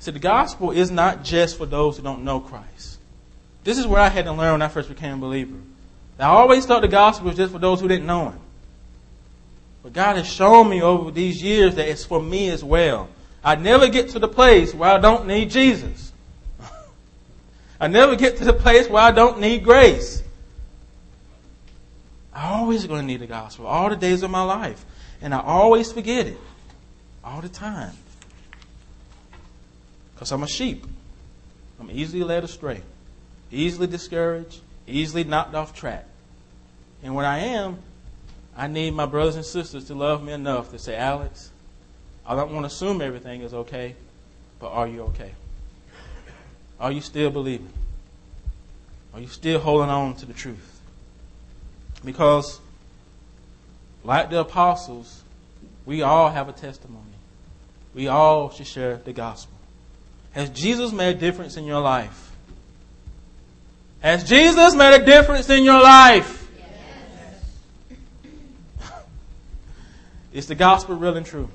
So 0.00 0.10
the 0.10 0.18
gospel 0.18 0.72
is 0.72 0.90
not 0.90 1.22
just 1.22 1.56
for 1.56 1.66
those 1.66 1.96
who 1.96 2.02
don't 2.02 2.24
know 2.24 2.40
Christ. 2.40 2.98
This 3.62 3.78
is 3.78 3.86
where 3.86 4.00
I 4.00 4.08
had 4.08 4.24
to 4.24 4.32
learn 4.32 4.52
when 4.52 4.62
I 4.62 4.68
first 4.68 4.88
became 4.88 5.14
a 5.14 5.20
believer. 5.20 5.56
I 6.18 6.24
always 6.24 6.66
thought 6.66 6.82
the 6.82 6.88
gospel 6.88 7.28
was 7.28 7.36
just 7.36 7.52
for 7.52 7.60
those 7.60 7.80
who 7.80 7.86
didn't 7.86 8.06
know 8.06 8.30
Him. 8.30 8.40
But 9.84 9.92
God 9.92 10.16
has 10.16 10.26
shown 10.26 10.68
me 10.68 10.82
over 10.82 11.12
these 11.12 11.40
years 11.40 11.76
that 11.76 11.88
it's 11.88 12.04
for 12.04 12.20
me 12.20 12.48
as 12.50 12.64
well. 12.64 13.08
I 13.44 13.54
never 13.54 13.88
get 13.88 14.10
to 14.10 14.18
the 14.18 14.26
place 14.26 14.74
where 14.74 14.90
I 14.90 14.98
don't 14.98 15.28
need 15.28 15.50
Jesus. 15.50 16.07
I 17.80 17.88
never 17.88 18.16
get 18.16 18.38
to 18.38 18.44
the 18.44 18.52
place 18.52 18.88
where 18.88 19.02
I 19.02 19.12
don't 19.12 19.40
need 19.40 19.62
grace. 19.62 20.22
I 22.34 22.50
always 22.50 22.86
going 22.86 23.00
to 23.00 23.06
need 23.06 23.20
the 23.20 23.26
gospel 23.26 23.66
all 23.66 23.88
the 23.88 23.96
days 23.96 24.22
of 24.22 24.30
my 24.30 24.42
life. 24.42 24.84
And 25.20 25.34
I 25.34 25.40
always 25.40 25.92
forget 25.92 26.26
it. 26.26 26.38
All 27.24 27.40
the 27.40 27.48
time. 27.48 27.92
Because 30.14 30.32
I'm 30.32 30.42
a 30.42 30.48
sheep. 30.48 30.84
I'm 31.80 31.90
easily 31.90 32.24
led 32.24 32.42
astray, 32.44 32.82
easily 33.52 33.86
discouraged, 33.86 34.60
easily 34.86 35.24
knocked 35.24 35.54
off 35.54 35.74
track. 35.74 36.06
And 37.02 37.14
when 37.14 37.24
I 37.24 37.38
am, 37.38 37.78
I 38.56 38.66
need 38.66 38.94
my 38.94 39.06
brothers 39.06 39.36
and 39.36 39.44
sisters 39.44 39.84
to 39.84 39.94
love 39.94 40.22
me 40.22 40.32
enough 40.32 40.72
to 40.72 40.78
say, 40.78 40.96
Alex, 40.96 41.50
I 42.26 42.34
don't 42.34 42.52
want 42.52 42.64
to 42.64 42.66
assume 42.66 43.00
everything 43.00 43.42
is 43.42 43.54
okay, 43.54 43.94
but 44.58 44.70
are 44.70 44.88
you 44.88 45.02
okay? 45.02 45.32
Are 46.80 46.92
you 46.92 47.00
still 47.00 47.30
believing? 47.30 47.72
Are 49.12 49.20
you 49.20 49.26
still 49.26 49.58
holding 49.58 49.90
on 49.90 50.14
to 50.16 50.26
the 50.26 50.32
truth? 50.32 50.80
Because, 52.04 52.60
like 54.04 54.30
the 54.30 54.40
apostles, 54.40 55.22
we 55.84 56.02
all 56.02 56.30
have 56.30 56.48
a 56.48 56.52
testimony. 56.52 57.04
We 57.94 58.08
all 58.08 58.50
should 58.50 58.66
share 58.66 58.96
the 58.98 59.12
gospel. 59.12 59.56
Has 60.32 60.50
Jesus 60.50 60.92
made 60.92 61.16
a 61.16 61.18
difference 61.18 61.56
in 61.56 61.64
your 61.64 61.80
life? 61.80 62.30
Has 64.00 64.28
Jesus 64.28 64.74
made 64.74 64.94
a 64.94 65.04
difference 65.04 65.50
in 65.50 65.64
your 65.64 65.82
life? 65.82 66.48
Yes. 67.90 68.02
Is 70.32 70.46
the 70.46 70.54
gospel 70.54 70.94
real 70.94 71.16
and 71.16 71.26
true? 71.26 71.48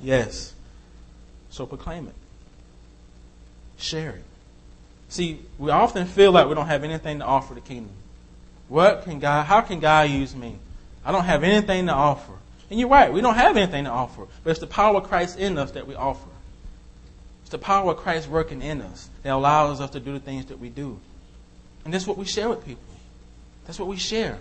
Yes. 0.00 0.54
So 1.50 1.66
proclaim 1.66 2.06
it. 2.06 2.14
Share 3.78 4.10
it. 4.10 4.24
See, 5.08 5.40
we 5.58 5.70
often 5.70 6.06
feel 6.06 6.32
like 6.32 6.48
we 6.48 6.54
don't 6.54 6.66
have 6.66 6.84
anything 6.84 7.20
to 7.20 7.24
offer 7.24 7.54
the 7.54 7.60
kingdom. 7.60 7.92
What 8.68 9.04
can 9.04 9.18
God, 9.18 9.44
how 9.44 9.60
can 9.60 9.80
God 9.80 10.10
use 10.10 10.34
me? 10.34 10.56
I 11.04 11.12
don't 11.12 11.24
have 11.24 11.44
anything 11.44 11.86
to 11.86 11.92
offer. 11.92 12.32
And 12.68 12.80
you're 12.80 12.88
right, 12.88 13.12
we 13.12 13.20
don't 13.20 13.36
have 13.36 13.56
anything 13.56 13.84
to 13.84 13.90
offer. 13.90 14.26
But 14.42 14.50
it's 14.50 14.60
the 14.60 14.66
power 14.66 14.96
of 14.96 15.04
Christ 15.04 15.38
in 15.38 15.56
us 15.56 15.70
that 15.72 15.86
we 15.86 15.94
offer. 15.94 16.28
It's 17.42 17.50
the 17.50 17.58
power 17.58 17.92
of 17.92 17.98
Christ 17.98 18.28
working 18.28 18.60
in 18.60 18.82
us 18.82 19.08
that 19.22 19.32
allows 19.32 19.80
us 19.80 19.90
to 19.90 20.00
do 20.00 20.12
the 20.12 20.18
things 20.18 20.46
that 20.46 20.58
we 20.58 20.68
do. 20.68 20.98
And 21.84 21.94
that's 21.94 22.06
what 22.06 22.18
we 22.18 22.24
share 22.24 22.48
with 22.48 22.66
people. 22.66 22.82
That's 23.66 23.78
what 23.78 23.86
we 23.86 23.96
share. 23.96 24.38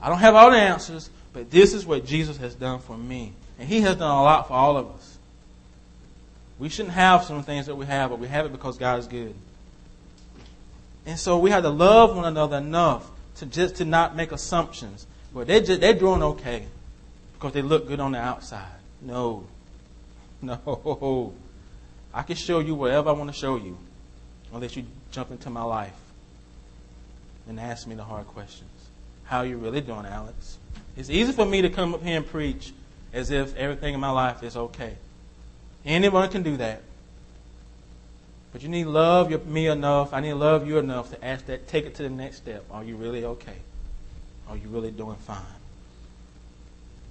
I 0.00 0.08
don't 0.08 0.18
have 0.18 0.34
all 0.34 0.50
the 0.50 0.56
answers, 0.56 1.10
but 1.34 1.50
this 1.50 1.74
is 1.74 1.84
what 1.84 2.06
Jesus 2.06 2.38
has 2.38 2.54
done 2.54 2.78
for 2.78 2.96
me. 2.96 3.34
And 3.58 3.68
He 3.68 3.82
has 3.82 3.96
done 3.96 4.10
a 4.10 4.22
lot 4.22 4.48
for 4.48 4.54
all 4.54 4.78
of 4.78 4.88
us. 4.88 5.15
We 6.58 6.68
shouldn't 6.68 6.94
have 6.94 7.24
some 7.24 7.42
things 7.42 7.66
that 7.66 7.76
we 7.76 7.86
have, 7.86 8.10
but 8.10 8.18
we 8.18 8.28
have 8.28 8.46
it 8.46 8.52
because 8.52 8.78
God 8.78 8.98
is 8.98 9.06
good. 9.06 9.34
And 11.04 11.18
so 11.18 11.38
we 11.38 11.50
have 11.50 11.62
to 11.62 11.70
love 11.70 12.16
one 12.16 12.24
another 12.24 12.56
enough 12.56 13.10
to 13.36 13.46
just 13.46 13.76
to 13.76 13.84
not 13.84 14.16
make 14.16 14.32
assumptions. 14.32 15.06
Well, 15.32 15.44
they're, 15.44 15.60
just, 15.60 15.80
they're 15.80 15.94
doing 15.94 16.22
okay 16.22 16.66
because 17.34 17.52
they 17.52 17.62
look 17.62 17.86
good 17.86 18.00
on 18.00 18.12
the 18.12 18.18
outside. 18.18 18.66
No. 19.00 19.44
No. 20.42 21.32
I 22.12 22.22
can 22.22 22.36
show 22.36 22.60
you 22.60 22.74
whatever 22.74 23.08
I 23.08 23.12
want 23.12 23.32
to 23.32 23.36
show 23.36 23.56
you 23.56 23.76
unless 24.52 24.76
you 24.76 24.84
jump 25.10 25.30
into 25.30 25.48
my 25.48 25.62
life 25.62 25.96
and 27.48 27.58
ask 27.58 27.86
me 27.86 27.94
the 27.94 28.04
hard 28.04 28.26
questions. 28.26 28.70
How 29.24 29.38
are 29.38 29.46
you 29.46 29.56
really 29.56 29.80
doing, 29.80 30.04
Alex? 30.04 30.58
It's 30.96 31.10
easy 31.10 31.32
for 31.32 31.46
me 31.46 31.62
to 31.62 31.70
come 31.70 31.94
up 31.94 32.02
here 32.02 32.18
and 32.18 32.26
preach 32.26 32.72
as 33.12 33.30
if 33.30 33.56
everything 33.56 33.94
in 33.94 34.00
my 34.00 34.10
life 34.10 34.42
is 34.42 34.56
okay. 34.56 34.94
Anyone 35.86 36.28
can 36.28 36.42
do 36.42 36.56
that. 36.56 36.82
But 38.52 38.62
you 38.62 38.68
need 38.68 38.84
to 38.84 38.90
love 38.90 39.46
me 39.46 39.66
enough. 39.68 40.12
I 40.12 40.20
need 40.20 40.30
to 40.30 40.34
love 40.34 40.66
you 40.66 40.78
enough 40.78 41.10
to 41.10 41.24
ask 41.24 41.46
that, 41.46 41.68
take 41.68 41.86
it 41.86 41.94
to 41.96 42.02
the 42.02 42.10
next 42.10 42.38
step. 42.38 42.64
Are 42.70 42.82
you 42.82 42.96
really 42.96 43.24
okay? 43.24 43.56
Are 44.48 44.56
you 44.56 44.68
really 44.68 44.90
doing 44.90 45.16
fine? 45.16 45.42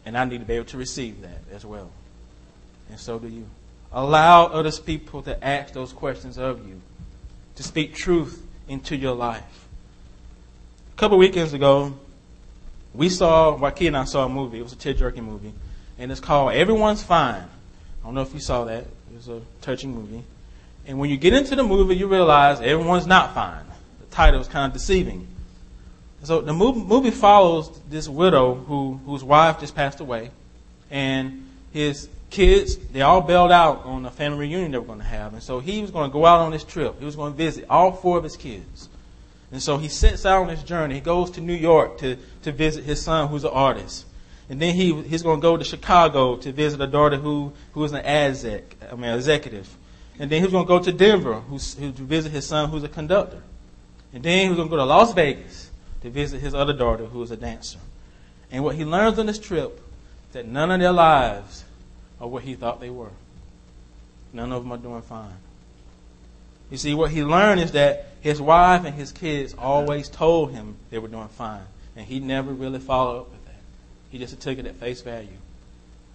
And 0.06 0.18
I 0.18 0.26
need 0.26 0.40
to 0.40 0.46
be 0.46 0.54
able 0.54 0.66
to 0.66 0.78
receive 0.78 1.22
that 1.22 1.40
as 1.54 1.66
well. 1.66 1.90
And 2.90 3.00
so 3.00 3.18
do 3.18 3.28
you. 3.28 3.46
Allow 3.92 4.48
other 4.48 4.72
people 4.72 5.22
to 5.24 5.42
ask 5.46 5.74
those 5.74 5.94
questions 5.94 6.38
of 6.38 6.68
you, 6.68 6.82
to 7.56 7.64
speak 7.64 7.96
truth 7.96 8.46
into 8.68 8.96
your 8.96 9.16
life. 9.16 9.68
A 10.94 10.98
couple 10.98 11.18
weekends 11.18 11.54
ago, 11.54 11.94
we 12.94 13.10
saw, 13.10 13.56
Joaquin 13.56 13.88
and 13.88 13.98
I 13.98 14.04
saw 14.06 14.26
a 14.26 14.30
movie. 14.30 14.60
It 14.60 14.64
was 14.64 14.74
a 14.74 14.78
tear-jerking 14.78 15.24
movie. 15.24 15.54
And 15.98 16.12
it's 16.12 16.20
called 16.20 16.54
Everyone's 16.54 17.04
Fine. 17.04 17.48
I 18.06 18.08
don't 18.08 18.14
know 18.14 18.22
if 18.22 18.36
you 18.36 18.40
saw 18.40 18.66
that. 18.66 18.84
It 18.84 19.16
was 19.16 19.30
a 19.30 19.42
touching 19.62 19.96
movie. 19.96 20.24
And 20.86 21.00
when 21.00 21.10
you 21.10 21.18
get 21.18 21.34
into 21.34 21.56
the 21.56 21.64
movie, 21.64 21.96
you 21.96 22.06
realize 22.06 22.62
everyone's 22.62 23.08
not 23.08 23.34
fine. 23.34 23.66
The 24.00 24.06
title 24.16 24.40
is 24.40 24.48
kind 24.48 24.68
of 24.68 24.74
deceiving. 24.74 25.28
So 26.22 26.40
the 26.42 26.54
movie 26.54 27.10
follows 27.10 27.82
this 27.90 28.08
widow 28.08 28.54
who, 28.54 29.00
whose 29.08 29.24
wife 29.24 29.60
just 29.60 29.74
passed 29.74 30.02
away. 30.02 30.30
And 30.92 31.50
his 31.74 32.08
kids, 32.30 32.78
they 32.78 33.02
all 33.02 33.22
bailed 33.22 33.52
out 33.52 33.86
on 33.86 34.06
a 34.06 34.12
family 34.12 34.50
reunion 34.50 34.70
they 34.70 34.78
were 34.78 34.86
going 34.86 35.00
to 35.00 35.06
have. 35.06 35.34
And 35.34 35.42
so 35.42 35.60
he 35.60 35.82
was 35.82 35.90
going 35.90 36.08
to 36.08 36.14
go 36.14 36.28
out 36.28 36.42
on 36.42 36.52
this 36.52 36.64
trip. 36.64 37.00
He 37.00 37.06
was 37.06 37.16
going 37.16 37.34
to 37.34 37.38
visit 37.38 37.66
all 37.72 37.92
four 37.92 38.20
of 38.20 38.24
his 38.24 38.38
kids. 38.38 38.88
And 39.52 39.64
so 39.64 39.80
he 39.80 39.88
sets 39.88 40.28
out 40.28 40.44
on 40.44 40.48
this 40.50 40.62
journey. 40.62 40.94
He 40.94 41.02
goes 41.02 41.32
to 41.32 41.42
New 41.42 41.56
York 41.56 41.98
to, 42.00 42.18
to 42.44 42.52
visit 42.52 42.84
his 42.84 43.02
son, 43.02 43.30
who's 43.30 43.46
an 43.46 43.50
artist. 43.52 44.06
And 44.50 44.62
then 44.62 44.76
he, 44.76 44.94
he's 45.04 45.24
going 45.24 45.40
to 45.40 45.42
go 45.42 45.58
to 45.58 45.64
Chicago 45.64 46.38
to 46.38 46.52
visit 46.52 46.80
a 46.80 46.88
daughter 46.88 47.18
who, 47.18 47.54
who 47.74 47.84
is 47.84 47.94
an 47.94 48.06
exec, 48.06 48.76
I 48.92 48.96
mean, 48.96 49.12
executive. 49.12 49.76
And 50.20 50.32
then 50.32 50.40
he 50.40 50.46
was 50.46 50.52
going 50.52 50.66
to 50.66 50.68
go 50.68 50.80
to 50.80 50.92
Denver 50.92 51.40
who's, 51.42 51.74
who, 51.74 51.92
to 51.92 52.02
visit 52.04 52.32
his 52.32 52.46
son, 52.46 52.70
who's 52.70 52.84
a 52.84 52.90
conductor. 52.90 53.42
And 54.14 54.24
then 54.24 54.44
he 54.44 54.50
was 54.50 54.56
going 54.58 54.70
to 54.70 54.70
go 54.70 54.78
to 54.78 54.86
Las 54.86 55.14
Vegas 55.14 55.72
to 56.02 56.10
visit 56.10 56.42
his 56.42 56.54
other 56.54 56.74
daughter, 56.74 57.06
who 57.06 57.22
is 57.24 57.32
a 57.32 57.38
dancer. 57.38 57.80
And 58.52 58.64
what 58.64 58.76
he 58.76 58.86
learns 58.86 59.18
on 59.18 59.26
this 59.26 59.40
trip, 59.40 59.82
that 60.32 60.48
none 60.48 60.70
of 60.72 60.80
their 60.80 60.92
lives 60.92 61.66
are 62.22 62.28
what 62.28 62.44
he 62.44 62.54
thought 62.54 62.80
they 62.80 62.90
were. 62.90 63.12
None 64.32 64.52
of 64.52 64.64
them 64.64 64.72
are 64.72 64.78
doing 64.78 65.02
fine. 65.02 65.34
You 66.70 66.78
see, 66.78 66.94
what 66.94 67.12
he 67.12 67.24
learned 67.24 67.62
is 67.62 67.72
that 67.72 68.12
his 68.22 68.42
wife 68.42 68.86
and 68.86 68.96
his 68.96 69.12
kids 69.12 69.56
always 69.58 70.10
told 70.10 70.52
him 70.52 70.76
they 70.90 71.00
were 71.00 71.08
doing 71.08 71.28
fine, 71.30 71.64
and 71.96 72.06
he 72.06 72.20
never 72.20 72.52
really 72.52 72.80
followed 72.80 73.22
up 73.22 73.32
with. 73.32 73.45
He 74.16 74.20
just 74.20 74.40
took 74.40 74.58
it 74.58 74.66
at 74.66 74.78
face 74.78 75.02
value 75.02 75.28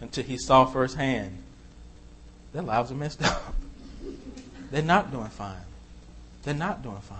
until 0.00 0.24
he 0.24 0.38
saw 0.38 0.64
firsthand 0.64 1.36
their 2.54 2.62
lives 2.62 2.90
are 2.90 2.94
messed 2.94 3.22
up. 3.22 3.54
They're 4.70 4.80
not 4.80 5.12
doing 5.12 5.28
fine. 5.28 5.60
They're 6.42 6.54
not 6.54 6.82
doing 6.82 7.02
fine. 7.02 7.18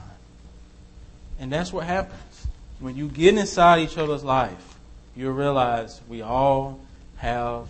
And 1.38 1.53
that's 1.53 1.71
what 1.71 1.85
happens. 1.85 2.47
When 2.79 2.97
you 2.97 3.09
get 3.09 3.37
inside 3.37 3.81
each 3.81 3.99
other's 3.99 4.25
life, 4.25 4.79
you 5.14 5.31
realize 5.33 6.01
we 6.09 6.23
all 6.23 6.81
have 7.16 7.66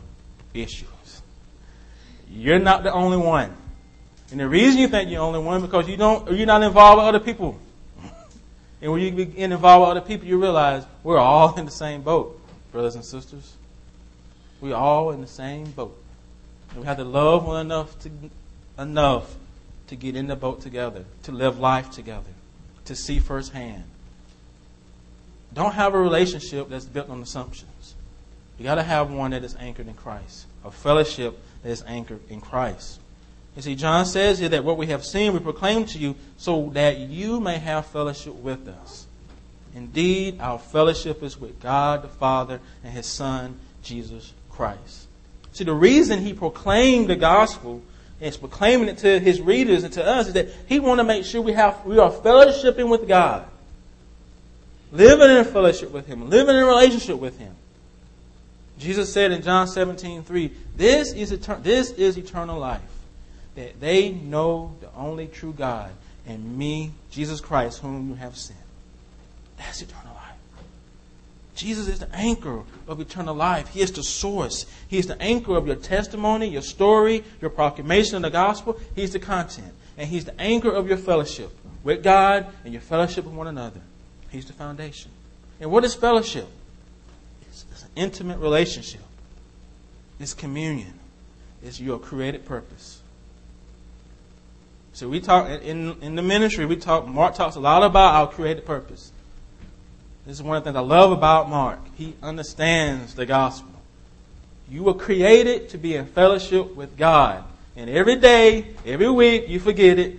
issues. 0.54 0.86
You're 2.30 2.60
not 2.60 2.84
the 2.84 2.92
only 2.92 3.16
one. 3.16 3.52
And 4.30 4.38
the 4.38 4.48
reason 4.48 4.78
you 4.78 4.86
think 4.86 5.10
you're 5.10 5.18
the 5.18 5.26
only 5.26 5.40
one 5.40 5.62
because 5.62 5.88
you 5.88 5.96
don't 5.96 6.30
you're 6.30 6.46
not 6.46 6.62
involved 6.62 6.98
with 6.98 7.08
other 7.08 7.18
people. 7.18 7.58
And 8.80 8.92
when 8.92 9.02
you 9.02 9.10
get 9.10 9.36
involved 9.36 9.80
with 9.80 9.96
other 9.98 10.06
people, 10.06 10.28
you 10.28 10.40
realize 10.40 10.84
we're 11.02 11.18
all 11.18 11.58
in 11.58 11.64
the 11.64 11.72
same 11.72 12.02
boat, 12.02 12.39
brothers 12.72 12.94
and 12.94 13.04
sisters. 13.04 13.54
We're 14.60 14.74
all 14.74 15.10
in 15.10 15.20
the 15.20 15.26
same 15.26 15.70
boat. 15.70 15.96
And 16.70 16.80
we 16.80 16.86
have 16.86 16.98
to 16.98 17.04
love 17.04 17.46
one 17.46 17.66
enough 17.66 17.98
to 18.00 18.10
enough 18.78 19.34
to 19.88 19.96
get 19.96 20.16
in 20.16 20.28
the 20.28 20.36
boat 20.36 20.60
together, 20.60 21.04
to 21.24 21.32
live 21.32 21.58
life 21.58 21.90
together, 21.90 22.30
to 22.84 22.94
see 22.94 23.18
firsthand. 23.18 23.84
Don't 25.52 25.74
have 25.74 25.94
a 25.94 26.00
relationship 26.00 26.68
that's 26.68 26.84
built 26.84 27.10
on 27.10 27.20
assumptions. 27.20 27.94
You 28.58 28.64
got 28.64 28.76
to 28.76 28.82
have 28.82 29.10
one 29.10 29.32
that 29.32 29.42
is 29.42 29.56
anchored 29.58 29.88
in 29.88 29.94
Christ, 29.94 30.46
a 30.64 30.70
fellowship 30.70 31.38
that 31.62 31.70
is 31.70 31.82
anchored 31.86 32.20
in 32.28 32.40
Christ. 32.40 33.00
You 33.56 33.62
see, 33.62 33.74
John 33.74 34.06
says 34.06 34.38
here 34.38 34.48
that 34.50 34.64
what 34.64 34.76
we 34.76 34.86
have 34.86 35.04
seen 35.04 35.32
we 35.32 35.40
proclaim 35.40 35.84
to 35.86 35.98
you 35.98 36.14
so 36.36 36.70
that 36.74 36.98
you 36.98 37.40
may 37.40 37.58
have 37.58 37.86
fellowship 37.86 38.34
with 38.34 38.68
us. 38.68 39.06
Indeed, 39.74 40.40
our 40.40 40.58
fellowship 40.58 41.22
is 41.22 41.40
with 41.40 41.60
God 41.60 42.02
the 42.02 42.08
Father 42.08 42.60
and 42.82 42.92
His 42.92 43.06
Son, 43.06 43.58
Jesus 43.82 44.32
Christ. 44.50 45.06
See, 45.52 45.64
the 45.64 45.74
reason 45.74 46.20
He 46.20 46.32
proclaimed 46.32 47.08
the 47.08 47.16
gospel 47.16 47.82
and 48.20 48.28
is 48.28 48.36
proclaiming 48.36 48.88
it 48.88 48.98
to 48.98 49.20
His 49.20 49.40
readers 49.40 49.84
and 49.84 49.92
to 49.94 50.04
us 50.04 50.28
is 50.28 50.32
that 50.34 50.48
He 50.66 50.80
wants 50.80 51.00
to 51.00 51.04
make 51.04 51.24
sure 51.24 51.40
we 51.40 51.52
have 51.52 51.84
we 51.84 51.98
are 51.98 52.10
fellowshipping 52.10 52.88
with 52.88 53.06
God, 53.06 53.46
living 54.92 55.36
in 55.36 55.44
fellowship 55.44 55.90
with 55.90 56.06
Him, 56.06 56.28
living 56.28 56.56
in 56.56 56.64
relationship 56.64 57.18
with 57.18 57.38
Him. 57.38 57.54
Jesus 58.78 59.12
said 59.12 59.30
in 59.30 59.42
John 59.42 59.68
17, 59.68 60.22
3, 60.22 60.50
this 60.74 61.12
is, 61.12 61.32
etern- 61.32 61.62
this 61.62 61.90
is 61.90 62.16
eternal 62.16 62.58
life 62.58 62.80
that 63.54 63.78
they 63.78 64.10
know 64.10 64.74
the 64.80 64.88
only 64.96 65.26
true 65.26 65.52
God 65.52 65.90
and 66.26 66.56
me, 66.56 66.92
Jesus 67.10 67.40
Christ, 67.40 67.80
whom 67.80 68.08
you 68.08 68.14
have 68.14 68.36
sent. 68.36 68.58
That's 69.60 69.82
eternal 69.82 70.14
life. 70.14 70.36
Jesus 71.54 71.86
is 71.86 71.98
the 71.98 72.08
anchor 72.14 72.62
of 72.88 72.98
eternal 72.98 73.34
life. 73.34 73.68
He 73.68 73.82
is 73.82 73.92
the 73.92 74.02
source. 74.02 74.64
He 74.88 74.96
is 74.96 75.06
the 75.06 75.20
anchor 75.20 75.54
of 75.54 75.66
your 75.66 75.76
testimony, 75.76 76.48
your 76.48 76.62
story, 76.62 77.22
your 77.42 77.50
proclamation 77.50 78.16
of 78.16 78.22
the 78.22 78.30
gospel. 78.30 78.80
He's 78.96 79.12
the 79.12 79.18
content. 79.18 79.72
And 79.98 80.08
He's 80.08 80.24
the 80.24 80.40
anchor 80.40 80.70
of 80.70 80.88
your 80.88 80.96
fellowship 80.96 81.50
with 81.84 82.02
God 82.02 82.46
and 82.64 82.72
your 82.72 82.80
fellowship 82.80 83.26
with 83.26 83.34
one 83.34 83.48
another. 83.48 83.82
He's 84.30 84.46
the 84.46 84.54
foundation. 84.54 85.10
And 85.60 85.70
what 85.70 85.84
is 85.84 85.94
fellowship? 85.94 86.48
It's, 87.42 87.66
it's 87.70 87.82
an 87.82 87.90
intimate 87.96 88.38
relationship. 88.38 89.02
It's 90.18 90.32
communion. 90.32 90.98
It's 91.62 91.78
your 91.78 91.98
created 91.98 92.46
purpose. 92.46 93.02
So 94.94 95.06
we 95.06 95.20
talk 95.20 95.50
in 95.62 96.00
in 96.00 96.14
the 96.14 96.22
ministry. 96.22 96.64
We 96.64 96.76
talk. 96.76 97.06
Mark 97.06 97.34
talks 97.34 97.56
a 97.56 97.60
lot 97.60 97.82
about 97.82 98.14
our 98.14 98.26
created 98.26 98.64
purpose. 98.64 99.12
This 100.30 100.38
is 100.38 100.44
one 100.44 100.56
of 100.56 100.62
the 100.62 100.70
things 100.70 100.76
I 100.76 100.86
love 100.86 101.10
about 101.10 101.50
Mark. 101.50 101.80
He 101.96 102.14
understands 102.22 103.16
the 103.16 103.26
gospel. 103.26 103.72
You 104.70 104.84
were 104.84 104.94
created 104.94 105.70
to 105.70 105.76
be 105.76 105.96
in 105.96 106.06
fellowship 106.06 106.76
with 106.76 106.96
God, 106.96 107.42
and 107.74 107.90
every 107.90 108.14
day, 108.14 108.68
every 108.86 109.10
week, 109.10 109.48
you 109.48 109.58
forget 109.58 109.98
it. 109.98 110.16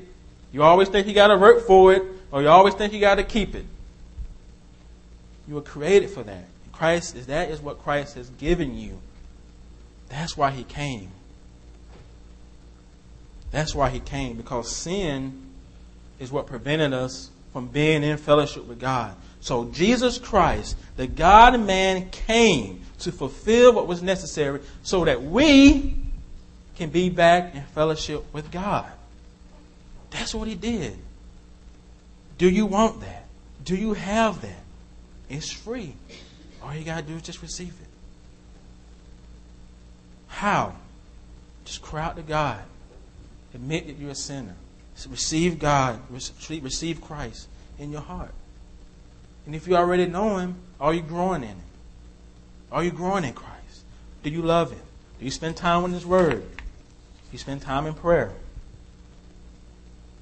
You 0.52 0.63
always 0.63 0.89
think 0.89 1.08
you 1.08 1.13
got 1.13 1.28
to 1.28 1.38
work 1.38 1.65
for 1.65 1.93
it, 1.93 2.04
or 2.30 2.41
you 2.41 2.50
always 2.50 2.74
think 2.74 2.91
you 2.91 3.00
got 3.00 3.15
to 3.15 3.24
keep 3.24 3.56
it. 3.56 3.65
You 5.47 5.56
were 5.56 5.62
created 5.62 6.10
for 6.10 6.24
that. 6.24 6.43
Christ 6.74 7.15
is 7.15 7.28
that 7.28 7.50
is 7.50 7.62
what 7.62 7.82
Christ 7.82 8.15
has 8.15 8.28
given 8.32 8.78
you. 8.78 9.00
That's 10.10 10.36
why 10.36 10.52
He 10.52 10.65
came. 10.65 11.08
That's 13.52 13.74
why 13.74 13.89
he 13.89 14.02
came, 14.02 14.36
because 14.36 14.76
sin 14.76 15.41
is 16.19 16.34
what 16.34 16.47
prevented 16.47 16.91
us 16.91 17.30
from 17.54 17.67
being 17.67 18.04
in 18.04 18.17
fellowship 18.17 18.65
with 18.65 18.78
God. 18.82 19.15
So 19.41 19.65
Jesus 19.65 20.17
Christ, 20.17 20.77
the 20.95 21.08
God 21.08 21.60
man, 21.60 22.10
came 22.12 22.82
to 22.99 23.12
fulfill 23.12 23.73
what 23.73 23.88
was 23.88 24.01
necessary 24.01 24.62
so 24.84 25.06
that 25.06 25.23
we 25.23 25.95
can 26.75 26.89
be 26.89 27.10
back 27.10 27.56
in 27.56 27.63
fellowship 27.63 28.23
with 28.34 28.51
God. 28.51 28.89
That's 30.12 30.34
what 30.34 30.47
he 30.47 30.56
did. 30.56 30.97
Do 32.38 32.49
you 32.49 32.65
want 32.65 33.01
that? 33.01 33.25
Do 33.63 33.75
you 33.75 33.93
have 33.93 34.41
that? 34.41 34.63
It's 35.30 35.51
free. 35.51 35.93
All 36.63 36.75
you 36.75 36.84
got 36.84 37.01
to 37.01 37.04
do 37.04 37.15
is 37.15 37.21
just 37.23 37.41
receive 37.41 37.69
it. 37.69 37.88
How? 40.27 40.75
Just 41.65 41.82
cry 41.82 42.04
out 42.04 42.15
to 42.15 42.21
God. 42.21 42.62
Admit 43.54 43.88
that 43.88 43.97
you're 43.97 44.12
a 44.12 44.15
sinner. 44.15 44.56
Receive 45.10 45.58
God, 45.58 45.99
receive 46.12 47.01
Christ 47.01 47.47
in 47.80 47.91
your 47.91 48.01
heart. 48.01 48.34
And 49.45 49.56
if 49.56 49.67
you 49.67 49.75
already 49.75 50.06
know 50.06 50.38
Him, 50.38 50.56
are 50.80 50.93
you 50.93 51.01
growing 51.01 51.43
in 51.43 51.49
Him? 51.49 51.62
Are 52.71 52.84
you 52.84 52.91
growing 52.91 53.23
in 53.23 53.34
Christ? 53.34 53.84
Do 54.23 54.30
you 54.30 54.41
love 54.41 54.71
Him? 54.71 54.82
Do 55.19 55.25
you 55.25 55.32
spend 55.32 55.58
time 55.58 55.86
in 55.86 55.91
His 55.91 56.06
Word? 56.06 56.41
Do 56.41 57.32
you 57.32 57.39
spend 57.39 57.62
time 57.62 57.86
in 57.86 57.93
prayer? 57.93 58.32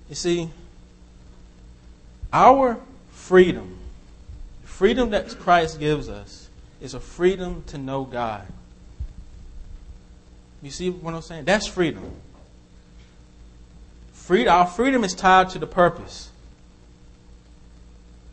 You 0.09 0.15
see, 0.15 0.49
our 2.33 2.79
freedom, 3.11 3.77
the 4.61 4.67
freedom 4.67 5.11
that 5.11 5.37
Christ 5.39 5.79
gives 5.79 6.09
us, 6.09 6.49
is 6.81 6.93
a 6.93 6.99
freedom 6.99 7.63
to 7.67 7.77
know 7.77 8.03
God. 8.05 8.45
You 10.61 10.71
see 10.71 10.89
what 10.89 11.13
I'm 11.13 11.21
saying? 11.21 11.45
That's 11.45 11.67
freedom. 11.67 12.11
Freedom, 14.13 14.53
our 14.53 14.67
freedom 14.67 15.03
is 15.03 15.13
tied 15.13 15.49
to 15.51 15.59
the 15.59 15.67
purpose. 15.67 16.29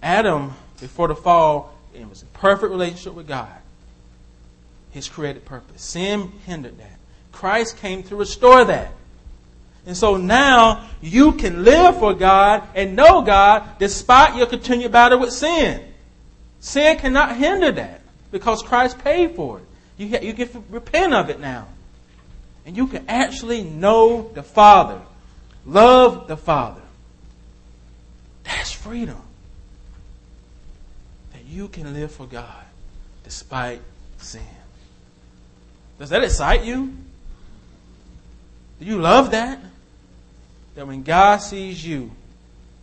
Adam, 0.03 0.55
before 0.81 1.09
the 1.09 1.15
fall, 1.15 1.75
it 1.95 2.09
was 2.09 2.23
a 2.23 2.27
perfect 2.27 2.71
relationship 2.71 3.15
with 3.15 3.29
God. 3.29 3.49
His 4.91 5.09
created 5.09 5.45
purpose. 5.45 5.83
Sin 5.83 6.33
hindered 6.47 6.79
that. 6.79 6.99
Christ 7.33 7.79
came 7.79 8.03
to 8.05 8.17
restore 8.17 8.65
that. 8.65 8.93
And 9.85 9.97
so 9.97 10.17
now 10.17 10.89
you 11.01 11.33
can 11.33 11.65
live 11.65 11.99
for 11.99 12.15
God 12.15 12.65
and 12.75 12.97
know 12.97 13.23
God 13.23 13.79
despite 13.79 14.37
your 14.37 14.47
continued 14.47 14.93
battle 14.93 15.21
with 15.21 15.33
sin. 15.33 15.83
Sin 16.61 16.99
cannot 16.99 17.37
hinder 17.37 17.71
that 17.73 18.01
because 18.33 18.62
Christ 18.62 18.99
paid 18.99 19.37
for 19.37 19.59
it. 19.59 19.65
You, 19.97 20.19
you 20.21 20.35
can 20.35 20.65
repent 20.71 21.15
of 21.15 21.31
it 21.31 21.41
now. 21.41 21.69
And 22.65 22.77
you 22.77 22.89
can 22.89 23.05
actually 23.09 23.62
know 23.62 24.31
the 24.35 24.43
Father 24.43 25.01
Love 25.67 26.29
the 26.29 26.37
Father. 26.37 26.81
That's 28.45 28.71
freedom. 28.71 29.21
You 31.57 31.69
can 31.69 31.95
live 31.95 32.12
for 32.12 32.27
God 32.27 32.64
despite 33.25 33.81
sin. 34.19 34.42
Does 35.99 36.11
that 36.11 36.23
excite 36.23 36.64
you? 36.66 36.95
Do 38.79 38.85
you 38.85 39.01
love 39.01 39.31
that? 39.31 39.59
That 40.75 40.87
when 40.87 41.03
God 41.03 41.38
sees 41.38 41.83
you, 41.83 42.11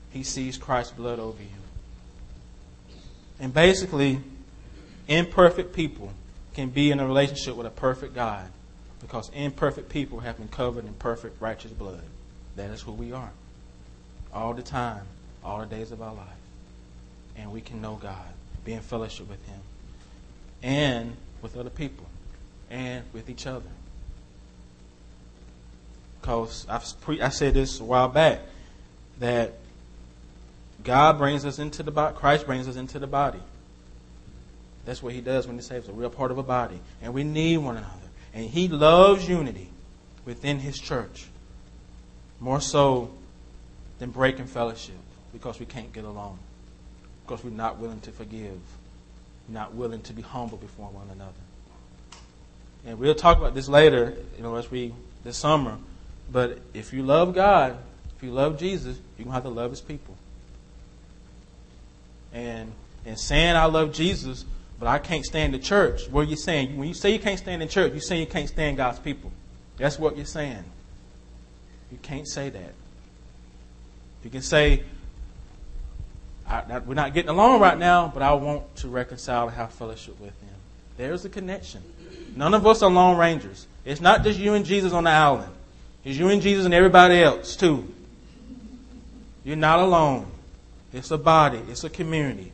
he 0.09 0.23
sees 0.23 0.57
Christ's 0.57 0.93
blood 0.93 1.19
over 1.19 1.39
you. 1.39 2.95
And 3.39 3.53
basically, 3.53 4.19
imperfect 5.07 5.75
people 5.75 6.11
can 6.55 6.69
be 6.69 6.89
in 6.89 6.99
a 6.99 7.05
relationship 7.05 7.55
with 7.55 7.67
a 7.67 7.71
perfect 7.71 8.15
God 8.15 8.47
because 9.01 9.29
imperfect 9.35 9.89
people 9.89 10.21
have 10.21 10.37
been 10.37 10.47
covered 10.47 10.85
in 10.85 10.95
perfect 10.95 11.39
righteous 11.39 11.71
blood. 11.71 12.01
That 12.55 12.71
is 12.71 12.81
who 12.81 12.93
we 12.93 13.11
are. 13.11 13.33
All 14.33 14.55
the 14.55 14.63
time, 14.63 15.05
all 15.43 15.59
the 15.59 15.67
days 15.67 15.91
of 15.91 16.01
our 16.01 16.15
life. 16.15 16.25
And 17.37 17.51
we 17.51 17.61
can 17.61 17.79
know 17.79 17.99
God, 18.01 18.33
be 18.63 18.73
in 18.73 18.81
fellowship 18.81 19.29
with 19.29 19.45
Him, 19.47 19.59
and 20.61 21.15
with 21.41 21.57
other 21.57 21.69
people, 21.69 22.05
and 22.69 23.03
with 23.13 23.29
each 23.29 23.47
other. 23.47 23.69
Because 26.21 26.65
I've 26.69 27.01
pre- 27.01 27.21
I 27.21 27.29
said 27.29 27.53
this 27.53 27.79
a 27.79 27.83
while 27.83 28.07
back 28.07 28.39
that 29.19 29.53
God 30.83 31.17
brings 31.17 31.45
us 31.45 31.59
into 31.59 31.83
the 31.83 31.91
body, 31.91 32.15
Christ 32.15 32.45
brings 32.45 32.67
us 32.67 32.75
into 32.75 32.99
the 32.99 33.07
body. 33.07 33.39
That's 34.85 35.01
what 35.01 35.13
He 35.13 35.21
does 35.21 35.47
when 35.47 35.55
He 35.55 35.61
saves 35.61 35.85
us. 35.85 35.89
a 35.89 35.93
real 35.93 36.09
part 36.09 36.31
of 36.31 36.37
a 36.37 36.43
body. 36.43 36.79
And 37.01 37.13
we 37.13 37.23
need 37.23 37.57
one 37.57 37.77
another. 37.77 37.89
And 38.33 38.49
He 38.49 38.67
loves 38.67 39.27
unity 39.27 39.69
within 40.25 40.59
His 40.59 40.79
church. 40.79 41.27
More 42.39 42.59
so 42.59 43.11
than 43.99 44.11
breaking 44.11 44.47
fellowship 44.47 44.95
because 45.31 45.59
we 45.59 45.65
can't 45.65 45.93
get 45.93 46.03
along, 46.03 46.39
because 47.25 47.43
we're 47.43 47.51
not 47.51 47.77
willing 47.77 47.99
to 48.01 48.11
forgive. 48.11 48.59
You're 49.47 49.59
not 49.59 49.73
willing 49.73 50.01
to 50.03 50.13
be 50.13 50.21
humble 50.21 50.57
before 50.57 50.87
one 50.87 51.09
another. 51.11 51.31
And 52.85 52.99
we'll 52.99 53.15
talk 53.15 53.37
about 53.37 53.55
this 53.55 53.69
later, 53.69 54.15
you 54.37 54.43
know, 54.43 54.55
as 54.55 54.69
we 54.69 54.93
this 55.23 55.37
summer. 55.37 55.77
But 56.31 56.59
if 56.73 56.93
you 56.93 57.03
love 57.03 57.33
God, 57.33 57.77
if 58.15 58.23
you 58.23 58.31
love 58.31 58.57
Jesus, 58.57 58.97
you're 59.17 59.25
gonna 59.25 59.35
have 59.35 59.43
to 59.43 59.49
love 59.49 59.71
his 59.71 59.81
people. 59.81 60.15
And 62.33 62.71
and 63.05 63.19
saying 63.19 63.55
I 63.55 63.65
love 63.65 63.93
Jesus, 63.93 64.45
but 64.79 64.87
I 64.87 64.99
can't 64.99 65.25
stand 65.25 65.53
the 65.53 65.59
church. 65.59 66.09
What 66.09 66.21
are 66.21 66.29
you 66.29 66.35
saying? 66.35 66.77
When 66.77 66.87
you 66.87 66.93
say 66.93 67.11
you 67.11 67.19
can't 67.19 67.39
stand 67.39 67.61
the 67.61 67.67
church, 67.67 67.91
you're 67.91 68.01
saying 68.01 68.21
you 68.21 68.27
can't 68.27 68.49
stand 68.49 68.77
God's 68.77 68.99
people. 68.99 69.31
That's 69.77 69.99
what 69.99 70.15
you're 70.15 70.25
saying. 70.25 70.63
You 71.91 71.97
can't 72.01 72.27
say 72.27 72.49
that. 72.49 72.73
You 74.23 74.29
can 74.29 74.41
say, 74.41 74.83
we're 76.85 76.93
not 76.93 77.13
getting 77.13 77.29
along 77.29 77.61
right 77.61 77.77
now, 77.77 78.11
but 78.13 78.21
I 78.21 78.33
want 78.33 78.75
to 78.77 78.87
reconcile 78.87 79.47
and 79.47 79.55
have 79.55 79.73
fellowship 79.73 80.19
with 80.19 80.39
him. 80.41 80.55
There's 80.97 81.25
a 81.25 81.29
connection. 81.29 81.81
None 82.35 82.53
of 82.53 82.65
us 82.67 82.81
are 82.81 82.89
lone 82.89 83.17
rangers. 83.17 83.67
It's 83.85 84.01
not 84.01 84.23
just 84.23 84.39
you 84.39 84.53
and 84.53 84.65
Jesus 84.65 84.93
on 84.93 85.03
the 85.03 85.09
island. 85.09 85.51
It's 86.03 86.17
you 86.17 86.29
and 86.29 86.41
Jesus 86.41 86.65
and 86.65 86.73
everybody 86.73 87.21
else 87.21 87.55
too. 87.55 87.87
You're 89.43 89.55
not 89.55 89.79
alone. 89.79 90.27
It's 90.93 91.11
a 91.11 91.17
body. 91.17 91.61
It's 91.69 91.83
a 91.83 91.89
community. 91.89 92.51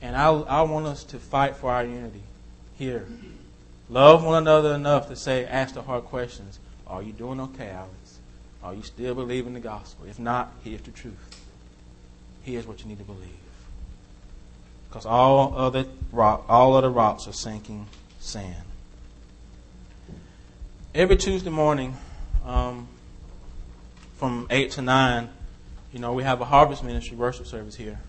And 0.00 0.16
I, 0.16 0.28
I 0.28 0.62
want 0.62 0.86
us 0.86 1.04
to 1.04 1.18
fight 1.18 1.56
for 1.56 1.70
our 1.70 1.84
unity 1.84 2.22
here. 2.78 3.06
Love 3.90 4.24
one 4.24 4.42
another 4.42 4.74
enough 4.74 5.08
to 5.08 5.16
say, 5.16 5.44
ask 5.44 5.74
the 5.74 5.82
hard 5.82 6.04
questions. 6.04 6.58
Are 6.86 7.02
you 7.02 7.12
doing 7.12 7.40
okay, 7.40 7.70
Alex? 7.70 8.18
Are 8.62 8.74
you 8.74 8.82
still 8.82 9.14
believing 9.14 9.54
the 9.54 9.60
gospel? 9.60 10.06
If 10.06 10.18
not, 10.18 10.52
here's 10.62 10.82
the 10.82 10.90
truth. 10.90 11.27
Here's 12.48 12.66
what 12.66 12.80
you 12.80 12.86
need 12.86 12.96
to 12.96 13.04
believe. 13.04 13.28
Because 14.88 15.04
all 15.04 15.54
other 15.54 15.84
rock, 16.10 16.46
all 16.48 16.76
other 16.76 16.88
rocks 16.88 17.28
are 17.28 17.32
sinking 17.34 17.86
sand. 18.20 18.56
Every 20.94 21.16
Tuesday 21.16 21.50
morning, 21.50 21.94
um, 22.46 22.88
from 24.16 24.46
eight 24.48 24.70
to 24.72 24.82
nine, 24.82 25.28
you 25.92 25.98
know, 25.98 26.14
we 26.14 26.22
have 26.22 26.40
a 26.40 26.46
harvest 26.46 26.82
ministry 26.82 27.18
worship 27.18 27.46
service 27.46 27.74
here. 27.74 28.00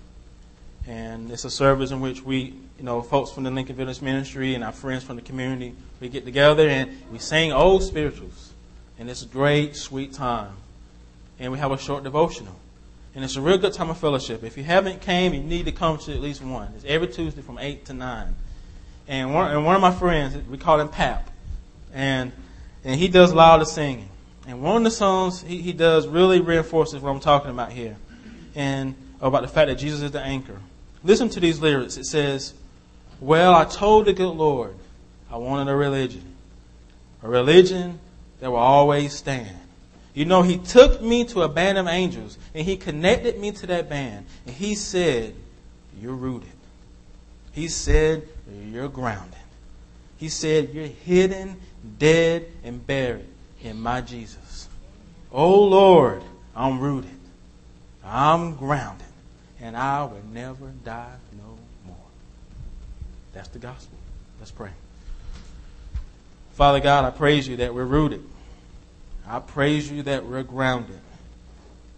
And 0.87 1.29
it's 1.29 1.43
a 1.43 1.51
service 1.51 1.91
in 1.91 1.99
which 1.99 2.23
we, 2.23 2.55
you 2.77 2.83
know, 2.83 3.01
folks 3.01 3.31
from 3.31 3.43
the 3.43 3.51
Lincoln 3.51 3.75
Village 3.75 4.01
Ministry 4.01 4.55
and 4.55 4.63
our 4.63 4.71
friends 4.71 5.03
from 5.03 5.17
the 5.17 5.21
community, 5.21 5.75
we 5.99 6.07
get 6.07 6.23
together 6.23 6.69
and 6.69 6.97
we 7.11 7.19
sing 7.19 7.51
old 7.51 7.83
spirituals. 7.83 8.53
And 8.97 9.09
it's 9.09 9.21
a 9.21 9.27
great, 9.27 9.75
sweet 9.75 10.13
time. 10.13 10.53
And 11.39 11.51
we 11.51 11.57
have 11.57 11.73
a 11.73 11.77
short 11.77 12.05
devotional. 12.05 12.55
And 13.19 13.25
it's 13.25 13.35
a 13.35 13.41
real 13.41 13.57
good 13.57 13.73
time 13.73 13.89
of 13.89 13.97
fellowship. 13.97 14.45
If 14.45 14.55
you 14.55 14.63
haven't 14.63 15.01
came, 15.01 15.33
you 15.33 15.43
need 15.43 15.65
to 15.65 15.73
come 15.73 15.97
to 15.97 16.13
at 16.13 16.21
least 16.21 16.41
one. 16.41 16.71
It's 16.77 16.85
every 16.85 17.09
Tuesday 17.09 17.41
from 17.41 17.57
8 17.57 17.83
to 17.87 17.93
9. 17.93 18.35
And 19.09 19.33
one, 19.33 19.51
and 19.51 19.65
one 19.65 19.75
of 19.75 19.81
my 19.81 19.91
friends, 19.91 20.37
we 20.47 20.57
call 20.57 20.79
him 20.79 20.87
Pap. 20.87 21.29
And, 21.93 22.31
and 22.85 22.97
he 22.97 23.09
does 23.09 23.33
a 23.33 23.35
lot 23.35 23.59
of 23.59 23.67
singing. 23.67 24.07
And 24.47 24.61
one 24.61 24.77
of 24.77 24.83
the 24.85 24.91
songs 24.91 25.41
he, 25.41 25.61
he 25.61 25.73
does 25.73 26.07
really 26.07 26.39
reinforces 26.39 27.01
what 27.01 27.09
I'm 27.09 27.19
talking 27.19 27.51
about 27.51 27.73
here. 27.73 27.97
And 28.55 28.95
about 29.19 29.41
the 29.41 29.49
fact 29.49 29.67
that 29.67 29.75
Jesus 29.75 30.01
is 30.01 30.11
the 30.11 30.21
anchor. 30.21 30.61
Listen 31.03 31.27
to 31.27 31.41
these 31.41 31.59
lyrics. 31.59 31.97
It 31.97 32.05
says, 32.05 32.53
Well, 33.19 33.53
I 33.53 33.65
told 33.65 34.05
the 34.05 34.13
good 34.13 34.29
Lord 34.29 34.77
I 35.29 35.35
wanted 35.35 35.69
a 35.69 35.75
religion, 35.75 36.23
a 37.21 37.27
religion 37.27 37.99
that 38.39 38.49
will 38.49 38.59
always 38.59 39.13
stand. 39.13 39.57
You 40.19 40.25
know, 40.25 40.41
He 40.41 40.57
took 40.57 41.01
me 41.01 41.23
to 41.27 41.43
a 41.43 41.47
band 41.47 41.77
of 41.77 41.87
angels 41.87 42.37
and 42.53 42.67
He 42.67 42.75
connected 42.75 43.39
me 43.39 43.53
to 43.53 43.67
that 43.67 43.87
band. 43.87 44.25
And 44.45 44.53
He 44.53 44.75
said, 44.75 45.33
You're 45.97 46.13
rooted. 46.13 46.51
He 47.53 47.69
said, 47.69 48.27
You're 48.65 48.89
grounded. 48.89 49.39
He 50.17 50.27
said, 50.27 50.73
You're 50.73 50.87
hidden, 50.87 51.55
dead, 51.97 52.51
and 52.65 52.85
buried 52.85 53.29
in 53.63 53.79
my 53.79 54.01
Jesus. 54.01 54.67
Oh 55.31 55.63
Lord, 55.63 56.21
I'm 56.53 56.81
rooted. 56.81 57.17
I'm 58.03 58.57
grounded 58.57 59.07
and 59.61 59.77
I 59.77 60.03
will 60.03 60.21
never 60.33 60.67
die 60.83 61.15
no 61.37 61.57
more. 61.87 61.95
That's 63.31 63.47
the 63.47 63.59
gospel. 63.59 63.97
Let's 64.37 64.51
pray. 64.51 64.71
Father 66.55 66.81
God, 66.81 67.05
I 67.05 67.11
praise 67.11 67.47
you 67.47 67.55
that 67.55 67.73
we're 67.73 67.85
rooted. 67.85 68.25
I 69.29 69.39
praise 69.39 69.91
you 69.91 70.01
that 70.03 70.25
we're 70.25 70.41
grounded. 70.41 70.99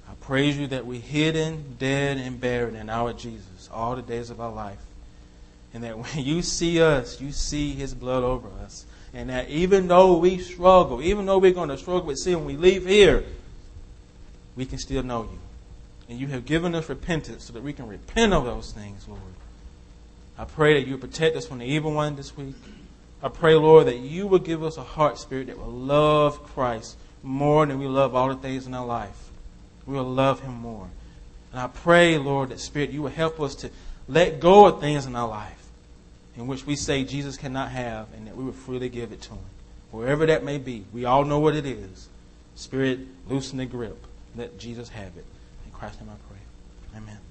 I 0.10 0.14
praise 0.20 0.58
you 0.58 0.68
that 0.68 0.86
we're 0.86 1.00
hidden, 1.00 1.78
dead, 1.80 2.18
and 2.18 2.40
buried 2.40 2.76
in 2.76 2.90
our 2.90 3.14
Jesus 3.14 3.70
all 3.72 3.96
the 3.96 4.02
days 4.02 4.30
of 4.30 4.42
our 4.42 4.52
life. 4.52 4.80
And 5.74 5.86
that 5.86 5.98
when 5.98 6.26
you 6.26 6.42
see 6.42 6.82
us, 6.82 7.22
you 7.22 7.32
see 7.32 7.72
his 7.72 7.94
blood 7.94 8.24
over 8.24 8.50
us. 8.64 8.86
And 9.14 9.30
that 9.30 9.50
even 9.50 9.88
though 9.88 10.18
we 10.18 10.40
struggle, 10.40 11.02
even 11.02 11.26
though 11.26 11.38
we're 11.38 11.54
going 11.54 11.70
to 11.70 11.78
struggle 11.78 12.08
with 12.08 12.18
sin 12.18 12.36
when 12.36 12.46
we 12.46 12.58
leave 12.58 12.86
here, 12.86 13.24
we 14.58 14.66
can 14.66 14.78
still 14.78 15.04
know 15.04 15.24
you. 15.24 15.40
And 16.10 16.20
you 16.20 16.28
have 16.28 16.46
given 16.46 16.76
us 16.76 16.90
repentance 16.90 17.46
so 17.46 17.54
that 17.54 17.64
we 17.64 17.72
can 17.72 17.88
repent 17.88 18.34
of 18.34 18.44
those 18.44 18.74
things, 18.74 19.08
Lord. 19.08 19.22
I 20.38 20.44
pray 20.44 20.74
that 20.74 20.88
you 20.88 20.98
protect 20.98 21.38
us 21.38 21.48
from 21.48 21.60
the 21.60 21.66
evil 21.66 21.94
one 21.94 22.18
this 22.18 22.36
week. 22.36 22.56
I 23.24 23.30
pray, 23.30 23.56
Lord, 23.56 23.88
that 23.88 24.00
you 24.00 24.28
will 24.28 24.40
give 24.40 24.64
us 24.64 24.76
a 24.76 24.84
heart 24.84 25.18
spirit 25.18 25.48
that 25.48 25.58
will 25.58 25.72
love 25.72 26.44
Christ 26.44 26.98
more 27.24 27.66
than 27.66 27.80
we 27.80 27.88
love 27.88 28.16
all 28.16 28.30
the 28.30 28.36
things 28.36 28.68
in 28.68 28.74
our 28.74 28.86
life. 28.86 29.30
We 29.86 29.96
will 29.96 30.04
love 30.04 30.42
him 30.42 30.54
more. 30.54 30.88
And 31.52 31.60
I 31.60 31.68
pray, 31.68 32.18
Lord, 32.18 32.50
that 32.50 32.60
Spirit, 32.60 32.92
you 32.92 33.02
will 33.02 33.10
help 33.10 33.40
us 33.40 33.56
to 33.56 33.70
let 34.08 34.40
go 34.40 34.68
of 34.68 34.80
things 34.80 35.06
in 35.06 35.16
our 35.16 35.28
life 35.28 35.62
in 36.38 36.48
which 36.48 36.66
we 36.66 36.76
say 36.76 37.04
Jesus 37.04 37.38
cannot 37.38 37.72
have 37.72 38.08
and 38.14 38.28
that 38.28 38.36
we 38.36 38.44
will 38.44 38.52
freely 38.54 38.90
give 38.90 39.12
it 39.12 39.22
to 39.24 39.32
him. 39.32 39.40
Wherever 39.92 40.26
that 40.26 40.44
may 40.44 40.58
be, 40.58 40.86
we 40.94 41.06
all 41.06 41.26
know 41.26 41.40
what 41.40 41.56
it 41.56 41.66
is. 41.66 42.08
Spirit, 42.56 43.00
loosen 43.28 43.58
the 43.58 43.66
grip. 43.66 44.06
Let 44.36 44.58
Jesus 44.58 44.90
have 44.90 45.18
it. 45.18 45.26
In 45.66 45.72
Christ's 45.74 46.02
name 46.02 46.10
I 46.10 46.34
pray. 46.34 46.98
Amen. 46.98 47.31